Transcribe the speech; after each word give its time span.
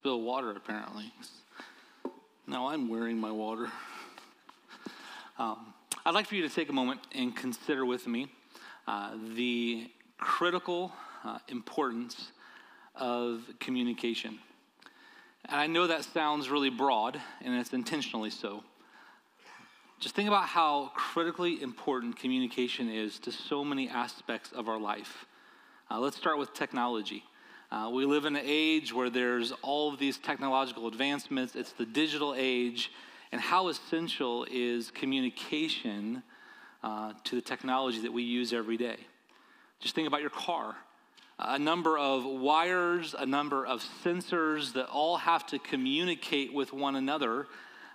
spill 0.00 0.22
water, 0.22 0.50
apparently. 0.52 1.12
Now 2.46 2.68
I'm 2.68 2.88
wearing 2.88 3.18
my 3.18 3.30
water. 3.30 3.68
Um, 5.38 5.74
I'd 6.06 6.14
like 6.14 6.26
for 6.26 6.36
you 6.36 6.48
to 6.48 6.54
take 6.54 6.70
a 6.70 6.72
moment 6.72 7.00
and 7.14 7.36
consider 7.36 7.84
with 7.84 8.06
me 8.06 8.28
uh, 8.88 9.10
the 9.36 9.90
critical 10.16 10.90
uh, 11.22 11.40
importance 11.48 12.32
of 12.94 13.42
communication. 13.60 14.38
And 15.44 15.60
I 15.60 15.66
know 15.66 15.86
that 15.86 16.04
sounds 16.04 16.48
really 16.48 16.70
broad, 16.70 17.20
and 17.42 17.54
it's 17.54 17.74
intentionally 17.74 18.30
so. 18.30 18.64
Just 19.98 20.14
think 20.14 20.28
about 20.28 20.46
how 20.46 20.92
critically 20.94 21.60
important 21.60 22.18
communication 22.18 22.88
is 22.88 23.18
to 23.18 23.32
so 23.32 23.62
many 23.62 23.90
aspects 23.90 24.50
of 24.52 24.66
our 24.66 24.80
life. 24.80 25.26
Uh, 25.90 26.00
let's 26.00 26.16
start 26.16 26.38
with 26.38 26.54
technology. 26.54 27.22
Uh, 27.72 27.88
we 27.92 28.04
live 28.04 28.24
in 28.24 28.34
an 28.34 28.42
age 28.44 28.92
where 28.92 29.08
there's 29.08 29.52
all 29.62 29.92
of 29.92 29.98
these 30.00 30.18
technological 30.18 30.88
advancements, 30.88 31.54
it's 31.54 31.70
the 31.70 31.86
digital 31.86 32.34
age, 32.36 32.90
and 33.30 33.40
how 33.40 33.68
essential 33.68 34.44
is 34.50 34.90
communication 34.90 36.20
uh, 36.82 37.12
to 37.22 37.36
the 37.36 37.40
technology 37.40 38.00
that 38.00 38.12
we 38.12 38.24
use 38.24 38.52
every 38.52 38.76
day. 38.76 38.96
Just 39.78 39.94
think 39.94 40.08
about 40.08 40.20
your 40.20 40.30
car. 40.30 40.74
A 41.38 41.60
number 41.60 41.96
of 41.96 42.24
wires, 42.24 43.14
a 43.16 43.24
number 43.24 43.64
of 43.64 43.84
sensors 44.04 44.72
that 44.72 44.88
all 44.88 45.18
have 45.18 45.46
to 45.46 45.60
communicate 45.60 46.52
with 46.52 46.72
one 46.72 46.96
another 46.96 47.46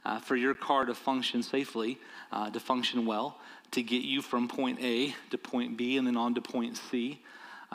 uh, 0.06 0.20
for 0.20 0.38
your 0.38 0.53
car 0.53 0.86
to 0.86 0.96
function 0.96 1.44
safely, 1.44 2.00
uh, 2.31 2.50
to 2.50 2.62
function 2.62 3.06
well, 3.06 3.40
to 3.72 3.84
get 3.84 4.03
you 4.03 4.22
from 4.22 4.48
point 4.48 4.80
A 4.81 5.14
to 5.31 5.38
point 5.38 5.76
B 5.76 5.98
and 5.98 6.08
then 6.08 6.16
on 6.16 6.34
to 6.36 6.42
point 6.42 6.78
C. 6.78 7.22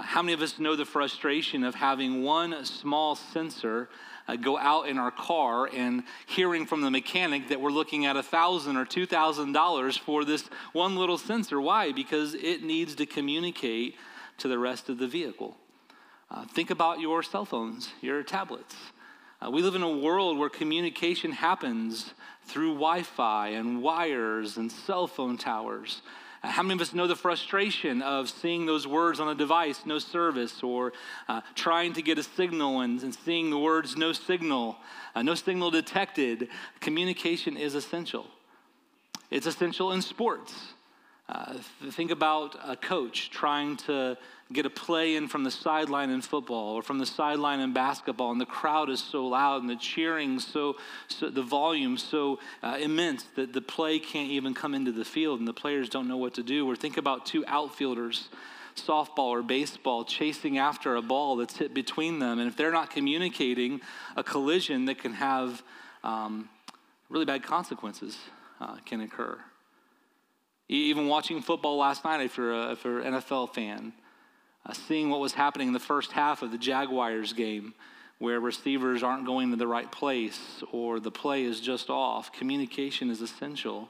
How 0.03 0.23
many 0.23 0.33
of 0.33 0.43
us 0.43 0.59
know 0.59 0.77
the 0.77 0.85
frustration 0.85 1.65
of 1.65 1.75
having 1.75 2.23
one 2.23 2.65
small 2.65 3.15
sensor 3.17 3.89
uh, 4.27 4.37
go 4.37 4.59
out 4.59 4.89
in 4.89 4.99
our 4.99 5.11
car 5.11 5.69
and 5.73 6.05
hearing 6.27 6.67
from 6.67 6.83
the 6.83 6.91
mechanic 6.91 7.49
that 7.49 7.61
we're 7.61 7.71
looking 7.71 8.07
at 8.07 8.17
a 8.17 8.23
thousand 8.23 8.77
or 8.77 8.85
two 8.85 9.07
thousand 9.07 9.53
dollars 9.53 9.97
for 9.97 10.25
this 10.25 10.49
one 10.73 10.97
little 10.97 11.19
sensor? 11.19 11.61
Why? 11.61 11.93
Because 11.93 12.35
it 12.35 12.63
needs 12.63 12.95
to 12.97 13.07
communicate 13.07 13.97
to 14.39 14.49
the 14.49 14.59
rest 14.59 14.89
of 14.89 14.99
the 14.99 15.07
vehicle. 15.07 15.57
Uh, 16.31 16.45
think 16.47 16.71
about 16.71 17.01
your 17.01 17.23
cell 17.23 17.45
phones, 17.45 17.91
your 18.01 18.23
tablets. 18.23 18.77
Uh, 19.43 19.51
we 19.51 19.63
live 19.63 19.75
in 19.75 19.83
a 19.83 19.99
world 19.99 20.39
where 20.39 20.49
communication 20.49 21.33
happens 21.33 22.15
through 22.45 22.75
Wi 22.75 23.03
Fi 23.03 23.49
and 23.49 23.83
wires 23.83 24.57
and 24.57 24.71
cell 24.71 25.07
phone 25.07 25.37
towers. 25.37 26.03
How 26.43 26.63
many 26.63 26.75
of 26.75 26.81
us 26.81 26.95
know 26.95 27.07
the 27.07 27.17
frustration 27.17 28.01
of 28.01 28.31
seeing 28.31 28.65
those 28.65 28.87
words 28.87 29.21
on 29.21 29.29
a 29.29 29.35
device, 29.35 29.83
no 29.85 29.99
service, 29.99 30.63
or 30.63 30.95
uh, 31.29 31.43
trying 31.55 31.93
to 31.95 32.03
get 32.03 32.17
a 32.19 32.23
signal 32.23 32.81
and, 32.81 33.03
and, 33.03 33.15
seeing 33.15 33.51
the 33.51 33.59
words 33.59 33.97
no 33.97 34.13
signal, 34.13 34.79
uh, 35.15 35.21
no 35.21 35.35
signal 35.35 35.71
detected? 35.71 36.49
Communication 36.81 37.59
is 37.59 37.75
essential. 37.75 38.27
It's 39.31 39.47
essential 39.47 39.93
in 39.93 40.01
sports. 40.01 40.73
Uh, 41.31 41.55
think 41.91 42.11
about 42.11 42.57
a 42.67 42.75
coach 42.75 43.31
trying 43.31 43.77
to 43.77 44.19
get 44.53 44.67
a 44.67 44.71
play 44.71 45.15
in 45.15 45.29
from 45.29 45.45
the 45.45 45.51
sideline 45.51 46.11
in 46.11 46.21
football 46.21 46.75
or 46.75 46.83
from 46.83 46.99
the 46.99 47.07
sideline 47.07 47.61
in 47.61 47.73
basketball, 47.73 48.33
and 48.33 48.41
the 48.41 48.47
crowd 48.47 48.91
is 48.91 49.01
so 49.01 49.25
loud 49.25 49.61
and 49.61 49.71
the 49.71 49.77
cheering 49.77 50.41
so, 50.41 50.77
so 51.07 51.31
the 51.31 51.43
volume 51.43 51.97
so 51.97 52.41
uh, 52.65 52.77
immense 52.81 53.23
that 53.37 53.53
the 53.53 53.61
play 53.61 54.01
can't 54.01 54.29
even 54.29 54.55
come 54.55 54.75
into 54.75 54.91
the 54.91 55.05
field 55.05 55.39
and 55.39 55.47
the 55.47 55.53
players 55.53 55.89
don't 55.89 56.09
know 56.09 56.17
what 56.17 56.35
to 56.35 56.43
do. 56.43 56.69
Or 56.69 56.75
think 56.75 56.97
about 56.97 57.27
two 57.27 57.45
outfielders 57.47 58.29
softball 58.75 59.31
or 59.31 59.43
baseball 59.43 60.05
chasing 60.05 60.59
after 60.59 60.97
a 60.97 61.03
ball 61.03 61.37
that's 61.37 61.57
hit 61.57 61.75
between 61.75 62.19
them. 62.19 62.41
And 62.41 62.49
if 62.49 62.57
they're 62.57 62.73
not 62.73 62.91
communicating, 62.91 63.81
a 64.17 64.25
collision 64.25 64.87
that 64.87 64.99
can 64.99 65.13
have 65.13 65.63
um, 66.03 66.49
really 67.09 67.25
bad 67.25 67.45
consequences 67.45 68.19
uh, 68.61 68.77
can 68.85 69.01
occur. 69.01 69.39
Even 70.73 71.09
watching 71.09 71.43
football 71.43 71.79
last 71.79 72.05
night, 72.05 72.21
if 72.21 72.37
you're, 72.37 72.53
a, 72.53 72.71
if 72.71 72.85
you're 72.85 73.01
an 73.01 73.15
NFL 73.15 73.53
fan, 73.53 73.93
uh, 74.65 74.73
seeing 74.73 75.11
what 75.11 75.19
was 75.19 75.33
happening 75.33 75.67
in 75.67 75.75
the 75.75 75.81
first 75.81 76.13
half 76.13 76.43
of 76.43 76.53
the 76.53 76.59
Jaguars 76.59 77.33
game, 77.33 77.75
where 78.21 78.39
receivers 78.39 79.03
aren't 79.03 79.27
going 79.27 79.51
to 79.51 79.57
the 79.57 79.67
right 79.67 79.91
place 79.91 80.63
or 80.71 81.01
the 81.01 81.11
play 81.11 81.43
is 81.43 81.61
just 81.61 81.91
off, 81.91 82.33
communication 82.33 83.11
is 83.11 83.21
essential 83.21 83.89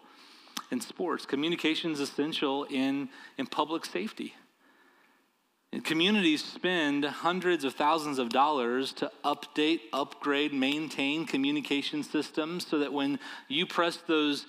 in 0.71 0.81
sports. 0.81 1.27
Communication 1.27 1.91
is 1.91 2.01
essential 2.01 2.65
in, 2.71 3.11
in 3.37 3.47
public 3.47 3.85
safety. 3.85 4.35
And 5.75 5.85
communities 5.85 6.43
spend 6.43 7.05
hundreds 7.05 7.63
of 7.65 7.75
thousands 7.75 8.19
of 8.19 8.31
dollars 8.31 8.95
to 8.95 9.13
update, 9.23 9.81
upgrade, 9.93 10.55
maintain 10.55 11.27
communication 11.27 12.03
systems 12.03 12.67
so 12.67 12.79
that 12.79 12.91
when 12.91 13.19
you 13.49 13.67
press 13.67 13.99
those 13.99 14.47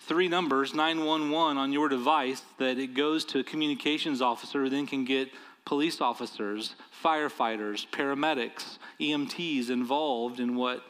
three 0.00 0.28
numbers, 0.28 0.74
911, 0.74 1.58
on 1.58 1.72
your 1.72 1.88
device, 1.88 2.42
that 2.58 2.78
it 2.78 2.94
goes 2.94 3.24
to 3.26 3.40
a 3.40 3.44
communications 3.44 4.22
officer 4.22 4.64
who 4.64 4.70
then 4.70 4.86
can 4.86 5.04
get 5.04 5.30
police 5.64 6.00
officers, 6.00 6.74
firefighters, 7.04 7.86
paramedics, 7.90 8.78
EMTs 9.00 9.70
involved 9.70 10.40
in 10.40 10.56
what 10.56 10.82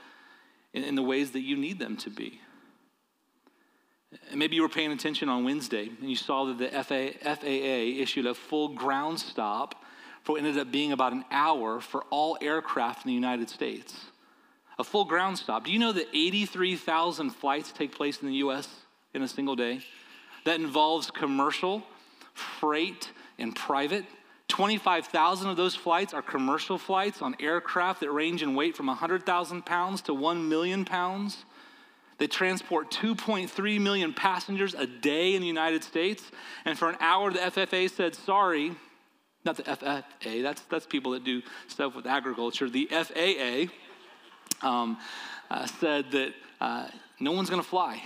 in 0.72 0.94
the 0.94 1.02
ways 1.02 1.32
that 1.32 1.40
you 1.40 1.56
need 1.56 1.78
them 1.78 1.96
to 1.96 2.10
be. 2.10 2.40
And 4.30 4.38
maybe 4.38 4.56
you 4.56 4.62
were 4.62 4.68
paying 4.68 4.92
attention 4.92 5.28
on 5.28 5.44
Wednesday 5.44 5.88
and 6.00 6.08
you 6.08 6.16
saw 6.16 6.44
that 6.44 6.58
the 6.58 6.68
FAA 6.68 8.00
issued 8.02 8.26
a 8.26 8.34
full 8.34 8.68
ground 8.68 9.18
stop 9.18 9.82
for 10.22 10.32
what 10.32 10.38
ended 10.38 10.58
up 10.58 10.70
being 10.70 10.92
about 10.92 11.12
an 11.12 11.24
hour 11.30 11.80
for 11.80 12.04
all 12.10 12.38
aircraft 12.40 13.04
in 13.04 13.08
the 13.08 13.14
United 13.14 13.48
States. 13.48 14.06
A 14.78 14.84
full 14.84 15.04
ground 15.04 15.38
stop. 15.38 15.64
Do 15.64 15.72
you 15.72 15.78
know 15.78 15.92
that 15.92 16.06
83,000 16.14 17.30
flights 17.30 17.72
take 17.72 17.94
place 17.94 18.20
in 18.22 18.28
the 18.28 18.34
U.S.? 18.36 18.68
In 19.18 19.24
a 19.24 19.28
single 19.28 19.56
day. 19.56 19.80
That 20.44 20.60
involves 20.60 21.10
commercial, 21.10 21.82
freight, 22.32 23.10
and 23.38 23.54
private. 23.54 24.04
25,000 24.48 25.50
of 25.50 25.56
those 25.56 25.74
flights 25.74 26.14
are 26.14 26.22
commercial 26.22 26.78
flights 26.78 27.20
on 27.20 27.36
aircraft 27.38 28.00
that 28.00 28.10
range 28.10 28.42
in 28.42 28.54
weight 28.54 28.76
from 28.76 28.86
100,000 28.86 29.66
pounds 29.66 30.00
to 30.02 30.14
1 30.14 30.48
million 30.48 30.84
pounds. 30.84 31.44
They 32.16 32.26
transport 32.26 32.90
2.3 32.90 33.80
million 33.80 34.14
passengers 34.14 34.74
a 34.74 34.86
day 34.86 35.34
in 35.34 35.42
the 35.42 35.46
United 35.46 35.84
States. 35.84 36.22
And 36.64 36.78
for 36.78 36.88
an 36.88 36.96
hour, 37.00 37.30
the 37.30 37.38
FFA 37.38 37.90
said, 37.90 38.14
sorry, 38.14 38.72
not 39.44 39.56
the 39.56 39.62
FFA, 39.64 40.42
that's, 40.42 40.62
that's 40.62 40.86
people 40.86 41.12
that 41.12 41.24
do 41.24 41.42
stuff 41.68 41.94
with 41.94 42.06
agriculture. 42.06 42.68
The 42.68 42.86
FAA 42.86 44.66
um, 44.66 44.98
uh, 45.50 45.66
said 45.66 46.10
that 46.12 46.32
uh, 46.60 46.88
no 47.20 47.32
one's 47.32 47.50
going 47.50 47.62
to 47.62 47.68
fly. 47.68 48.02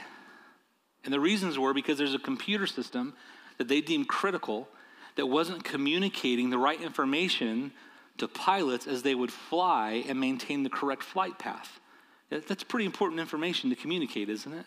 And 1.04 1.12
the 1.12 1.20
reasons 1.20 1.58
were 1.58 1.74
because 1.74 1.98
there's 1.98 2.14
a 2.14 2.18
computer 2.18 2.66
system 2.66 3.14
that 3.58 3.68
they 3.68 3.80
deemed 3.80 4.08
critical 4.08 4.68
that 5.16 5.26
wasn't 5.26 5.64
communicating 5.64 6.50
the 6.50 6.58
right 6.58 6.80
information 6.80 7.72
to 8.18 8.28
pilots 8.28 8.86
as 8.86 9.02
they 9.02 9.14
would 9.14 9.32
fly 9.32 10.04
and 10.08 10.18
maintain 10.18 10.62
the 10.62 10.70
correct 10.70 11.02
flight 11.02 11.38
path. 11.38 11.80
That's 12.30 12.64
pretty 12.64 12.86
important 12.86 13.20
information 13.20 13.68
to 13.70 13.76
communicate, 13.76 14.28
isn't 14.30 14.52
it? 14.52 14.64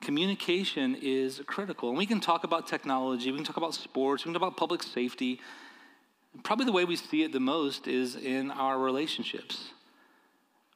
Communication 0.00 0.96
is 1.00 1.42
critical. 1.46 1.90
And 1.90 1.98
we 1.98 2.06
can 2.06 2.20
talk 2.20 2.44
about 2.44 2.66
technology, 2.66 3.30
we 3.30 3.36
can 3.36 3.44
talk 3.44 3.58
about 3.58 3.74
sports, 3.74 4.24
we 4.24 4.32
can 4.32 4.40
talk 4.40 4.48
about 4.48 4.56
public 4.56 4.82
safety. 4.82 5.40
Probably 6.42 6.64
the 6.64 6.72
way 6.72 6.84
we 6.86 6.96
see 6.96 7.22
it 7.22 7.32
the 7.32 7.40
most 7.40 7.86
is 7.86 8.16
in 8.16 8.50
our 8.50 8.78
relationships. 8.78 9.72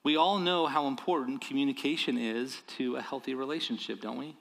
We 0.04 0.16
all 0.16 0.38
know 0.38 0.66
how 0.66 0.86
important 0.86 1.40
communication 1.40 2.18
is 2.18 2.60
to 2.76 2.96
a 2.96 3.00
healthy 3.00 3.34
relationship, 3.34 4.02
don't 4.02 4.18
we? 4.18 4.36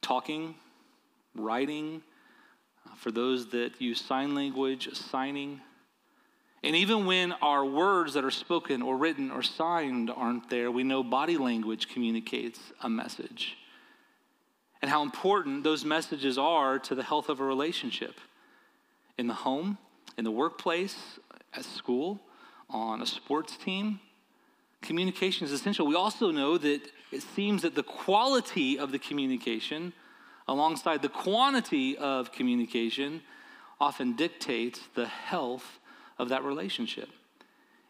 Talking, 0.00 0.54
writing, 1.34 2.02
uh, 2.86 2.94
for 2.94 3.10
those 3.10 3.50
that 3.50 3.78
use 3.78 4.00
sign 4.00 4.34
language, 4.34 4.88
signing. 4.94 5.60
And 6.62 6.74
even 6.74 7.04
when 7.04 7.32
our 7.32 7.62
words 7.62 8.14
that 8.14 8.24
are 8.24 8.30
spoken 8.30 8.80
or 8.80 8.96
written 8.96 9.30
or 9.30 9.42
signed 9.42 10.10
aren't 10.10 10.48
there, 10.48 10.70
we 10.70 10.82
know 10.82 11.02
body 11.02 11.36
language 11.36 11.88
communicates 11.90 12.58
a 12.82 12.88
message. 12.88 13.58
And 14.80 14.90
how 14.90 15.02
important 15.02 15.62
those 15.62 15.84
messages 15.84 16.38
are 16.38 16.78
to 16.78 16.94
the 16.94 17.02
health 17.02 17.28
of 17.28 17.40
a 17.40 17.44
relationship 17.44 18.14
in 19.18 19.26
the 19.26 19.34
home, 19.34 19.76
in 20.16 20.24
the 20.24 20.30
workplace, 20.30 21.18
at 21.52 21.66
school 21.66 22.22
on 22.70 23.02
a 23.02 23.06
sports 23.06 23.56
team, 23.56 24.00
communication 24.82 25.46
is 25.46 25.52
essential. 25.52 25.86
We 25.86 25.94
also 25.94 26.30
know 26.30 26.58
that 26.58 26.80
it 27.10 27.22
seems 27.22 27.62
that 27.62 27.74
the 27.74 27.82
quality 27.82 28.78
of 28.78 28.92
the 28.92 28.98
communication, 28.98 29.92
alongside 30.46 31.02
the 31.02 31.08
quantity 31.08 31.96
of 31.96 32.32
communication, 32.32 33.22
often 33.80 34.14
dictates 34.14 34.80
the 34.94 35.06
health 35.06 35.78
of 36.18 36.28
that 36.28 36.44
relationship. 36.44 37.08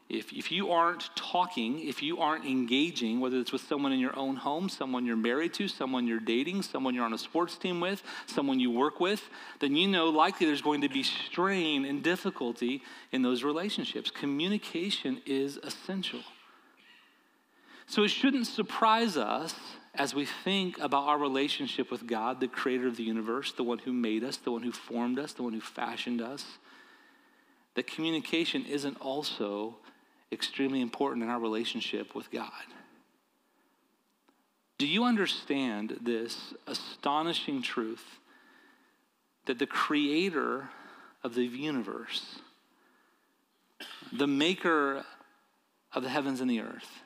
If, 0.09 0.33
if 0.33 0.51
you 0.51 0.71
aren't 0.71 1.15
talking, 1.17 1.87
if 1.87 2.03
you 2.03 2.19
aren't 2.19 2.47
engaging, 2.47 3.21
whether 3.21 3.39
it's 3.39 3.53
with 3.53 3.61
someone 3.61 3.93
in 3.93 4.01
your 4.01 4.17
own 4.17 4.37
home, 4.37 4.71
someone 4.71 5.05
you're 5.05 5.17
married 5.17 5.53
to, 5.55 5.69
someone 5.69 6.07
you're 6.07 6.19
dating, 6.19 6.63
someone 6.63 6.95
you're 6.95 7.05
on 7.05 7.13
a 7.13 7.19
sports 7.19 7.59
team 7.59 7.79
with, 7.79 8.03
someone 8.27 8.59
you 8.59 8.71
work 8.71 9.01
with, 9.01 9.29
then 9.61 9.77
you 9.77 9.87
know 9.87 10.09
likely 10.09 10.47
there's 10.47 10.63
going 10.63 10.81
to 10.81 10.89
be 10.89 11.03
strain 11.03 11.85
and 11.85 12.03
difficulty 12.03 12.83
in 13.13 13.21
those 13.21 13.45
relationships. 13.45 14.11
Communication 14.11 15.21
is 15.27 15.59
essential. 15.59 16.21
So 17.87 18.03
it 18.03 18.09
shouldn't 18.09 18.47
surprise 18.47 19.19
us 19.19 19.55
as 19.95 20.15
we 20.15 20.25
think 20.25 20.79
about 20.79 21.07
our 21.07 21.19
relationship 21.19 21.91
with 21.91 22.07
God, 22.07 22.41
the 22.41 22.49
creator 22.49 22.87
of 22.87 22.97
the 22.97 23.03
universe, 23.03 23.53
the 23.53 23.65
one 23.65 23.79
who 23.79 23.93
made 23.93 24.25
us, 24.25 24.39
the 24.39 24.53
one 24.53 24.63
who 24.63 24.73
formed 24.73 25.19
us, 25.19 25.35
the 25.35 25.43
one 25.43 25.53
who 25.53 25.61
fashioned 25.61 26.23
us, 26.23 26.47
that 27.75 27.87
communication 27.87 28.65
isn't 28.65 28.99
also 29.01 29.77
extremely 30.33 30.81
important 30.81 31.23
in 31.23 31.31
our 31.31 31.41
relationship 31.41 32.15
with 32.15 32.31
God. 32.31 32.51
Do 34.79 34.87
you 34.87 35.05
understand 35.05 35.99
this 36.01 36.55
astonishing 36.67 37.63
truth 37.63 38.05
that 39.47 39.59
the 39.59 39.67
creator 39.67 40.69
of 41.25 41.35
the 41.35 41.45
universe, 41.45 42.39
the 44.13 44.27
maker 44.27 45.05
of 45.93 46.03
the 46.03 46.09
heavens 46.09 46.41
and 46.41 46.51
the 46.51 46.61
earth, 46.61 47.03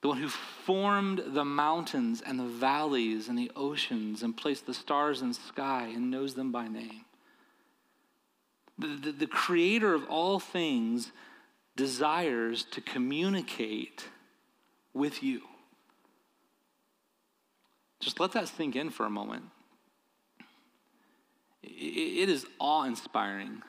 the 0.00 0.08
one 0.08 0.18
who 0.18 0.28
formed 0.28 1.22
the 1.28 1.44
mountains 1.44 2.22
and 2.26 2.38
the 2.38 2.44
valleys 2.44 3.28
and 3.28 3.38
the 3.38 3.50
oceans 3.54 4.22
and 4.22 4.36
placed 4.36 4.66
the 4.66 4.74
stars 4.74 5.22
in 5.22 5.28
the 5.28 5.34
sky 5.34 5.90
and 5.94 6.10
knows 6.10 6.34
them 6.34 6.50
by 6.50 6.66
name, 6.66 7.04
the, 8.78 8.88
the, 8.88 9.12
the 9.12 9.26
creator 9.26 9.94
of 9.94 10.04
all 10.08 10.40
things 10.40 11.12
desires 11.76 12.64
to 12.72 12.80
communicate 12.80 14.04
with 14.92 15.22
you. 15.22 15.42
Just 18.00 18.20
let 18.20 18.32
that 18.32 18.48
sink 18.48 18.76
in 18.76 18.90
for 18.90 19.06
a 19.06 19.10
moment. 19.10 19.44
It 21.62 22.28
is 22.28 22.46
awe 22.58 22.84
inspiring 22.84 23.62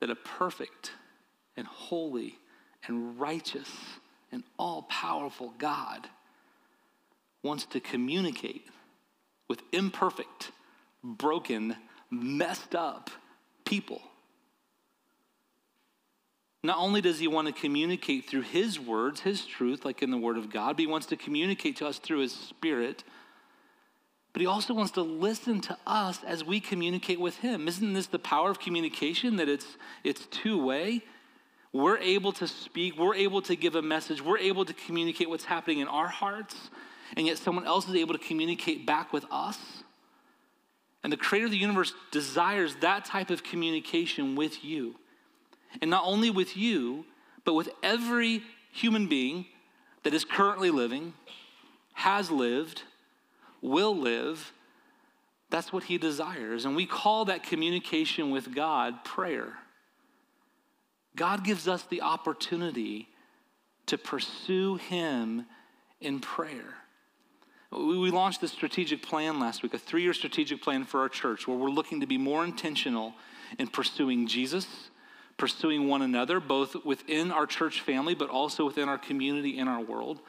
that 0.00 0.10
a 0.10 0.14
perfect 0.14 0.92
and 1.56 1.66
holy 1.66 2.38
and 2.86 3.18
righteous 3.18 3.70
and 4.32 4.44
all 4.58 4.82
powerful 4.82 5.54
God 5.58 6.08
wants 7.42 7.64
to 7.66 7.80
communicate 7.80 8.66
with 9.48 9.62
imperfect, 9.72 10.52
broken, 11.02 11.76
messed 12.10 12.74
up 12.74 13.10
people. 13.64 14.02
Not 16.62 16.76
only 16.78 17.00
does 17.00 17.18
he 17.18 17.26
want 17.26 17.48
to 17.48 17.58
communicate 17.58 18.28
through 18.28 18.42
his 18.42 18.78
words, 18.78 19.20
his 19.20 19.46
truth, 19.46 19.84
like 19.84 20.02
in 20.02 20.10
the 20.10 20.18
Word 20.18 20.36
of 20.36 20.52
God, 20.52 20.76
but 20.76 20.80
he 20.80 20.86
wants 20.86 21.06
to 21.06 21.16
communicate 21.16 21.76
to 21.76 21.86
us 21.86 21.98
through 21.98 22.20
his 22.20 22.34
Spirit. 22.34 23.02
But 24.32 24.40
he 24.40 24.46
also 24.46 24.74
wants 24.74 24.92
to 24.92 25.02
listen 25.02 25.60
to 25.62 25.76
us 25.86 26.22
as 26.24 26.44
we 26.44 26.60
communicate 26.60 27.18
with 27.18 27.38
him. 27.38 27.66
Isn't 27.66 27.94
this 27.94 28.06
the 28.06 28.18
power 28.18 28.50
of 28.50 28.60
communication 28.60 29.36
that 29.36 29.48
it's, 29.48 29.66
it's 30.04 30.26
two 30.26 30.62
way? 30.62 31.02
We're 31.72 31.98
able 31.98 32.32
to 32.32 32.46
speak, 32.46 32.98
we're 32.98 33.14
able 33.14 33.42
to 33.42 33.56
give 33.56 33.74
a 33.74 33.82
message, 33.82 34.20
we're 34.20 34.38
able 34.38 34.64
to 34.64 34.72
communicate 34.72 35.30
what's 35.30 35.44
happening 35.44 35.78
in 35.78 35.88
our 35.88 36.08
hearts, 36.08 36.70
and 37.16 37.26
yet 37.26 37.38
someone 37.38 37.64
else 37.64 37.88
is 37.88 37.94
able 37.94 38.12
to 38.12 38.18
communicate 38.18 38.86
back 38.86 39.12
with 39.12 39.24
us. 39.30 39.58
And 41.02 41.12
the 41.12 41.16
creator 41.16 41.46
of 41.46 41.52
the 41.52 41.58
universe 41.58 41.94
desires 42.10 42.76
that 42.80 43.04
type 43.04 43.30
of 43.30 43.42
communication 43.42 44.36
with 44.36 44.64
you. 44.64 44.96
And 45.80 45.90
not 45.90 46.04
only 46.04 46.30
with 46.30 46.56
you, 46.56 47.04
but 47.44 47.54
with 47.54 47.70
every 47.82 48.42
human 48.72 49.06
being 49.06 49.46
that 50.02 50.14
is 50.14 50.24
currently 50.24 50.70
living, 50.70 51.14
has 51.94 52.30
lived, 52.30 52.82
will 53.60 53.96
live. 53.96 54.52
That's 55.50 55.72
what 55.72 55.84
he 55.84 55.98
desires. 55.98 56.64
And 56.64 56.76
we 56.76 56.86
call 56.86 57.26
that 57.26 57.42
communication 57.42 58.30
with 58.30 58.54
God 58.54 59.04
prayer. 59.04 59.54
God 61.16 61.44
gives 61.44 61.66
us 61.66 61.82
the 61.84 62.02
opportunity 62.02 63.08
to 63.86 63.98
pursue 63.98 64.76
him 64.76 65.46
in 66.00 66.20
prayer. 66.20 66.74
We 67.72 68.10
launched 68.10 68.40
this 68.40 68.52
strategic 68.52 69.02
plan 69.02 69.38
last 69.38 69.62
week, 69.62 69.74
a 69.74 69.78
three 69.78 70.02
year 70.02 70.14
strategic 70.14 70.62
plan 70.62 70.84
for 70.84 71.00
our 71.00 71.08
church, 71.08 71.46
where 71.46 71.56
we're 71.56 71.70
looking 71.70 72.00
to 72.00 72.06
be 72.06 72.18
more 72.18 72.44
intentional 72.44 73.14
in 73.58 73.68
pursuing 73.68 74.26
Jesus 74.26 74.89
pursuing 75.40 75.88
one 75.88 76.02
another, 76.02 76.38
both 76.38 76.84
within 76.84 77.32
our 77.32 77.46
church 77.46 77.80
family, 77.80 78.14
but 78.14 78.28
also 78.28 78.66
within 78.66 78.90
our 78.90 78.98
community 78.98 79.58
and 79.58 79.70
our 79.70 79.80
world, 79.80 80.20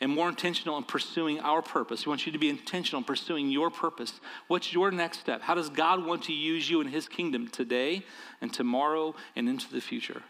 and 0.00 0.10
more 0.10 0.28
intentional 0.28 0.76
in 0.76 0.82
pursuing 0.82 1.38
our 1.38 1.62
purpose. 1.62 2.04
We 2.04 2.10
want 2.10 2.26
you 2.26 2.32
to 2.32 2.38
be 2.38 2.48
intentional 2.48 2.98
in 2.98 3.04
pursuing 3.04 3.48
your 3.48 3.70
purpose. 3.70 4.20
What's 4.48 4.72
your 4.72 4.90
next 4.90 5.20
step? 5.20 5.40
How 5.40 5.54
does 5.54 5.70
God 5.70 6.04
want 6.04 6.24
to 6.24 6.32
use 6.32 6.68
you 6.68 6.80
in 6.80 6.88
His 6.88 7.06
kingdom 7.06 7.46
today 7.46 8.02
and 8.40 8.52
tomorrow 8.52 9.14
and 9.36 9.48
into 9.48 9.72
the 9.72 9.80
future? 9.80 10.22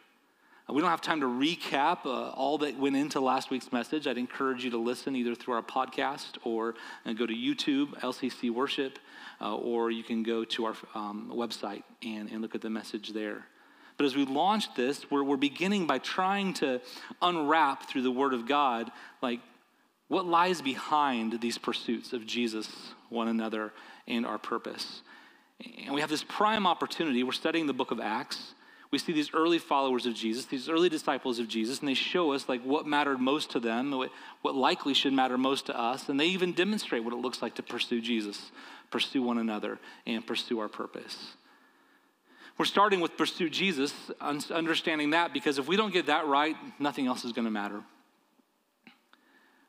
We 0.69 0.83
don't 0.83 0.91
have 0.91 1.01
time 1.01 1.21
to 1.21 1.27
recap 1.27 2.05
uh, 2.05 2.31
all 2.31 2.59
that 2.59 2.79
went 2.79 2.97
into 2.97 3.21
last 3.21 3.51
week's 3.51 3.73
message. 3.73 4.07
I'd 4.07 4.19
encourage 4.19 4.65
you 4.65 4.71
to 4.73 4.79
listen 4.79 5.17
either 5.17 5.35
through 5.35 5.55
our 5.55 5.63
podcast 5.63 6.37
or 6.45 6.75
uh, 7.07 7.15
go 7.15 7.25
to 7.25 7.33
YouTube, 7.33 7.99
LCC 8.01 8.51
Worship, 8.51 8.99
uh, 9.41 9.55
or 9.55 9.91
you 9.91 10.03
can 10.03 10.23
go 10.23 10.45
to 10.45 10.67
our 10.67 10.75
um, 10.95 11.33
website 11.35 11.85
and, 12.03 12.31
and 12.31 12.43
look 12.43 12.55
at 12.55 12.61
the 12.61 12.71
message 12.71 13.15
there. 13.15 13.47
But 13.97 14.05
as 14.05 14.15
we 14.15 14.25
launch 14.25 14.75
this, 14.75 15.11
we're, 15.11 15.23
we're 15.23 15.37
beginning 15.37 15.87
by 15.87 15.99
trying 15.99 16.55
to 16.55 16.81
unwrap 17.23 17.89
through 17.89 18.03
the 18.03 18.11
Word 18.11 18.35
of 18.35 18.47
God, 18.47 18.91
like 19.23 19.41
what 20.09 20.27
lies 20.27 20.61
behind 20.61 21.41
these 21.41 21.59
pursuits 21.59 22.13
of 22.13 22.27
Jesus, 22.27 22.69
one 23.09 23.29
another, 23.29 23.73
and 24.07 24.27
our 24.27 24.39
purpose. 24.39 25.03
And 25.85 25.95
we 25.95 26.01
have 26.01 26.11
this 26.11 26.25
prime 26.25 26.67
opportunity. 26.67 27.23
We're 27.23 27.33
studying 27.33 27.67
the 27.67 27.73
book 27.73 27.91
of 27.91 28.01
Acts. 28.01 28.55
We 28.91 28.99
see 28.99 29.13
these 29.13 29.35
early 29.35 29.59
followers 29.59 30.07
of 30.07 30.15
Jesus, 30.15 30.45
these 30.45 30.69
early 30.69 30.89
disciples 30.89 31.39
of 31.39 31.49
Jesus, 31.49 31.81
and 31.81 31.89
they 31.89 31.95
show 31.95 32.33
us 32.33 32.49
like 32.49 32.63
what 32.63 32.87
mattered 32.87 33.19
most 33.19 33.51
to 33.51 33.61
them, 33.61 33.91
what, 33.91 34.11
what 34.43 34.55
likely 34.55 34.95
should 34.95 35.13
matter 35.13 35.37
most 35.37 35.67
to 35.67 35.79
us, 35.79 36.09
and 36.09 36.21
they 36.21 36.27
even 36.27 36.53
demonstrate 36.53 37.03
what 37.03 37.13
it 37.13 37.19
looks 37.19 37.43
like 37.43 37.57
to 37.57 37.63
pursue 37.63 38.01
Jesus, 38.01 38.53
pursue 38.91 39.23
one 39.23 39.39
another, 39.39 39.81
and 40.07 40.25
pursue 40.25 40.61
our 40.61 40.69
purpose. 40.69 41.33
We're 42.59 42.65
starting 42.65 43.01
with 43.01 43.17
pursue 43.17 43.51
Jesus, 43.51 43.93
understanding 44.21 45.11
that 45.11 45.33
because 45.33 45.59
if 45.59 45.69
we 45.69 45.77
don't 45.77 45.93
get 45.93 46.07
that 46.07 46.27
right, 46.27 46.57
nothing 46.79 47.07
else 47.07 47.25
is 47.25 47.33
going 47.33 47.45
to 47.45 47.51
matter. 47.51 47.83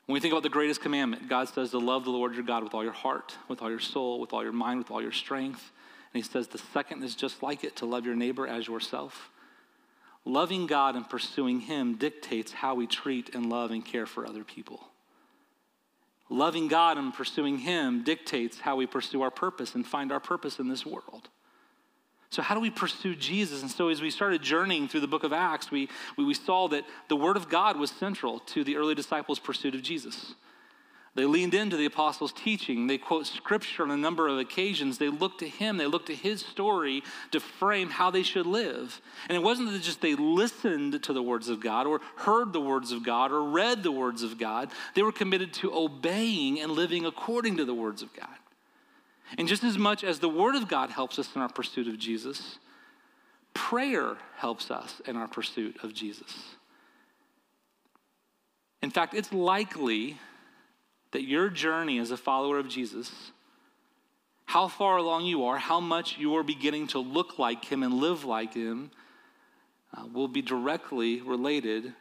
When 0.06 0.14
we 0.14 0.20
think 0.20 0.32
about 0.32 0.42
the 0.42 0.48
greatest 0.48 0.80
commandment, 0.80 1.28
God 1.28 1.50
says 1.50 1.70
to 1.72 1.78
love 1.78 2.04
the 2.04 2.10
Lord 2.10 2.34
your 2.34 2.44
God 2.44 2.64
with 2.64 2.72
all 2.72 2.82
your 2.82 2.94
heart, 2.94 3.36
with 3.46 3.60
all 3.60 3.68
your 3.68 3.78
soul, 3.78 4.20
with 4.20 4.32
all 4.32 4.42
your 4.42 4.52
mind, 4.52 4.78
with 4.78 4.90
all 4.90 5.02
your 5.02 5.12
strength. 5.12 5.70
And 6.14 6.24
he 6.24 6.26
says 6.26 6.48
the 6.48 6.56
second 6.56 7.02
is 7.02 7.14
just 7.14 7.42
like 7.42 7.62
it 7.62 7.76
to 7.76 7.86
love 7.86 8.06
your 8.06 8.16
neighbor 8.16 8.46
as 8.46 8.68
yourself. 8.68 9.28
Loving 10.24 10.66
God 10.66 10.96
and 10.96 11.08
pursuing 11.08 11.60
Him 11.60 11.96
dictates 11.96 12.52
how 12.52 12.74
we 12.74 12.86
treat 12.86 13.34
and 13.34 13.48
love 13.48 13.70
and 13.70 13.84
care 13.84 14.06
for 14.06 14.26
other 14.26 14.44
people. 14.44 14.88
Loving 16.28 16.68
God 16.68 16.98
and 16.98 17.14
pursuing 17.14 17.58
Him 17.58 18.04
dictates 18.04 18.60
how 18.60 18.76
we 18.76 18.86
pursue 18.86 19.22
our 19.22 19.30
purpose 19.30 19.74
and 19.74 19.86
find 19.86 20.12
our 20.12 20.20
purpose 20.20 20.58
in 20.58 20.68
this 20.68 20.84
world. 20.84 21.28
So, 22.30 22.42
how 22.42 22.54
do 22.54 22.60
we 22.60 22.70
pursue 22.70 23.14
Jesus? 23.14 23.62
And 23.62 23.70
so, 23.70 23.88
as 23.88 24.02
we 24.02 24.10
started 24.10 24.42
journeying 24.42 24.88
through 24.88 25.00
the 25.00 25.08
book 25.08 25.24
of 25.24 25.32
Acts, 25.32 25.70
we, 25.70 25.88
we, 26.16 26.24
we, 26.24 26.34
saw 26.34 26.68
that 26.68 26.84
the 27.08 27.16
Word 27.16 27.36
of 27.36 27.48
God 27.48 27.78
was 27.78 27.90
central 27.90 28.40
to 28.40 28.64
the 28.64 28.76
early 28.76 28.94
disciples' 28.94 29.38
pursuit 29.38 29.74
of 29.74 29.82
Jesus. 29.82 30.34
They 31.14 31.24
leaned 31.24 31.54
into 31.54 31.76
the 31.76 31.86
apostles' 31.86 32.32
teaching. 32.32 32.86
They 32.86 32.98
quote 32.98 33.26
scripture 33.26 33.82
on 33.82 33.90
a 33.90 33.96
number 33.96 34.28
of 34.28 34.38
occasions. 34.38 34.98
They 34.98 35.08
looked 35.08 35.40
to 35.40 35.48
him, 35.48 35.76
they 35.76 35.86
looked 35.86 36.06
to 36.06 36.14
his 36.14 36.42
story 36.42 37.02
to 37.32 37.40
frame 37.40 37.90
how 37.90 38.10
they 38.10 38.22
should 38.22 38.46
live. 38.46 39.00
And 39.28 39.34
it 39.34 39.42
wasn't 39.42 39.72
that 39.72 39.82
just 39.82 40.00
they 40.00 40.14
listened 40.14 41.02
to 41.02 41.12
the 41.12 41.22
words 41.22 41.48
of 41.48 41.60
God 41.60 41.88
or 41.88 42.00
heard 42.18 42.52
the 42.52 42.60
words 42.60 42.92
of 42.92 43.04
God 43.04 43.32
or 43.32 43.42
read 43.42 43.82
the 43.82 43.90
words 43.90 44.22
of 44.22 44.38
God, 44.38 44.70
they 44.94 45.02
were 45.02 45.10
committed 45.10 45.52
to 45.54 45.74
obeying 45.74 46.60
and 46.60 46.70
living 46.70 47.04
according 47.04 47.56
to 47.56 47.64
the 47.64 47.74
words 47.74 48.02
of 48.02 48.14
God. 48.14 48.28
And 49.36 49.46
just 49.46 49.64
as 49.64 49.76
much 49.76 50.04
as 50.04 50.20
the 50.20 50.28
Word 50.28 50.54
of 50.54 50.68
God 50.68 50.90
helps 50.90 51.18
us 51.18 51.34
in 51.34 51.42
our 51.42 51.48
pursuit 51.48 51.86
of 51.86 51.98
Jesus, 51.98 52.58
prayer 53.52 54.16
helps 54.36 54.70
us 54.70 55.02
in 55.06 55.16
our 55.16 55.28
pursuit 55.28 55.76
of 55.82 55.92
Jesus. 55.92 56.54
In 58.82 58.90
fact, 58.90 59.14
it's 59.14 59.32
likely 59.32 60.16
that 61.12 61.24
your 61.24 61.48
journey 61.48 61.98
as 61.98 62.10
a 62.10 62.16
follower 62.16 62.58
of 62.58 62.68
Jesus, 62.68 63.32
how 64.46 64.68
far 64.68 64.96
along 64.96 65.26
you 65.26 65.44
are, 65.44 65.58
how 65.58 65.80
much 65.80 66.16
you 66.18 66.36
are 66.36 66.42
beginning 66.42 66.86
to 66.88 66.98
look 66.98 67.38
like 67.38 67.64
Him 67.64 67.82
and 67.82 67.94
live 67.94 68.24
like 68.24 68.54
Him, 68.54 68.90
uh, 69.96 70.04
will 70.12 70.28
be 70.28 70.42
directly 70.42 71.20
related 71.20 71.92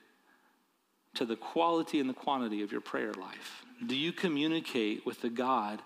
to 1.15 1.25
the 1.25 1.35
quality 1.35 1.99
and 1.99 2.09
the 2.09 2.13
quantity 2.13 2.61
of 2.61 2.71
your 2.71 2.81
prayer 2.81 3.13
life. 3.13 3.65
Do 3.85 3.95
you 3.95 4.11
communicate 4.11 5.05
with 5.05 5.21
the 5.21 5.29
God? 5.29 5.81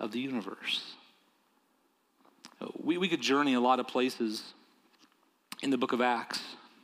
Of 0.00 0.12
the 0.12 0.20
universe. 0.20 0.94
We, 2.82 2.98
we 2.98 3.08
could 3.08 3.20
journey 3.20 3.54
a 3.54 3.60
lot 3.60 3.80
of 3.80 3.86
places 3.86 4.42
in 5.62 5.70
the 5.70 5.78
book 5.78 5.92
of 5.92 6.00
Acts 6.00 6.40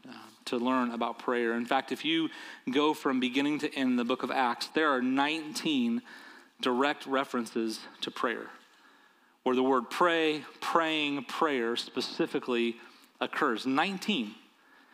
uh, 0.09 0.12
to 0.47 0.56
learn 0.56 0.90
about 0.90 1.18
prayer. 1.18 1.54
In 1.54 1.66
fact, 1.66 1.92
if 1.92 2.04
you 2.04 2.28
go 2.71 2.94
from 2.94 3.21
beginning 3.21 3.59
to 3.61 3.75
end 3.75 3.99
the 3.99 4.04
book 4.04 4.23
of 4.23 4.30
Acts, 4.30 4.68
there 4.68 4.90
are 4.90 5.02
19 5.02 6.02
direct 6.61 7.06
references 7.06 7.80
to 8.00 8.11
prayer, 8.11 8.47
where 9.42 9.56
the 9.56 9.62
word 9.62 9.90
pray, 9.90 10.44
praying, 10.61 11.25
prayer 11.25 11.76
specifically 11.76 12.76
occurs. 13.21 13.66
19. 13.66 14.35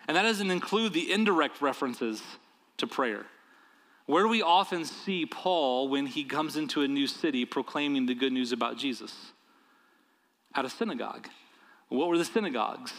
And 0.09 0.17
that 0.17 0.23
doesn't 0.23 0.50
include 0.50 0.93
the 0.93 1.12
indirect 1.12 1.61
references 1.61 2.23
to 2.79 2.87
prayer. 2.87 3.27
Where 4.11 4.25
do 4.25 4.29
we 4.29 4.43
often 4.43 4.85
see 4.85 5.25
Paul 5.25 5.87
when 5.87 6.05
he 6.05 6.25
comes 6.25 6.57
into 6.57 6.83
a 6.83 6.88
new 6.88 7.07
city 7.07 7.45
proclaiming 7.45 8.07
the 8.07 8.14
good 8.17 8.33
news 8.33 8.50
about 8.50 8.76
Jesus? 8.76 9.14
At 10.52 10.64
a 10.64 10.69
synagogue. 10.69 11.29
What 11.90 12.09
were 12.09 12.19
the 12.19 12.25
synagogues? 12.25 12.93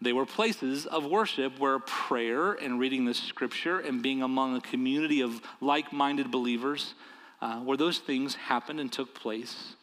They 0.00 0.12
were 0.12 0.24
places 0.24 0.86
of 0.86 1.04
worship 1.04 1.58
where 1.58 1.80
prayer 1.80 2.52
and 2.52 2.78
reading 2.78 3.06
the 3.06 3.12
scripture 3.12 3.80
and 3.80 4.04
being 4.04 4.22
among 4.22 4.54
a 4.56 4.60
community 4.60 5.20
of 5.20 5.40
like 5.60 5.92
minded 5.92 6.30
believers, 6.30 6.94
uh, 7.40 7.58
where 7.58 7.76
those 7.76 7.98
things 7.98 8.36
happened 8.36 8.78
and 8.78 8.92
took 8.92 9.16
place 9.16 9.74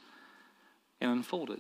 and 1.02 1.12
unfolded. 1.12 1.60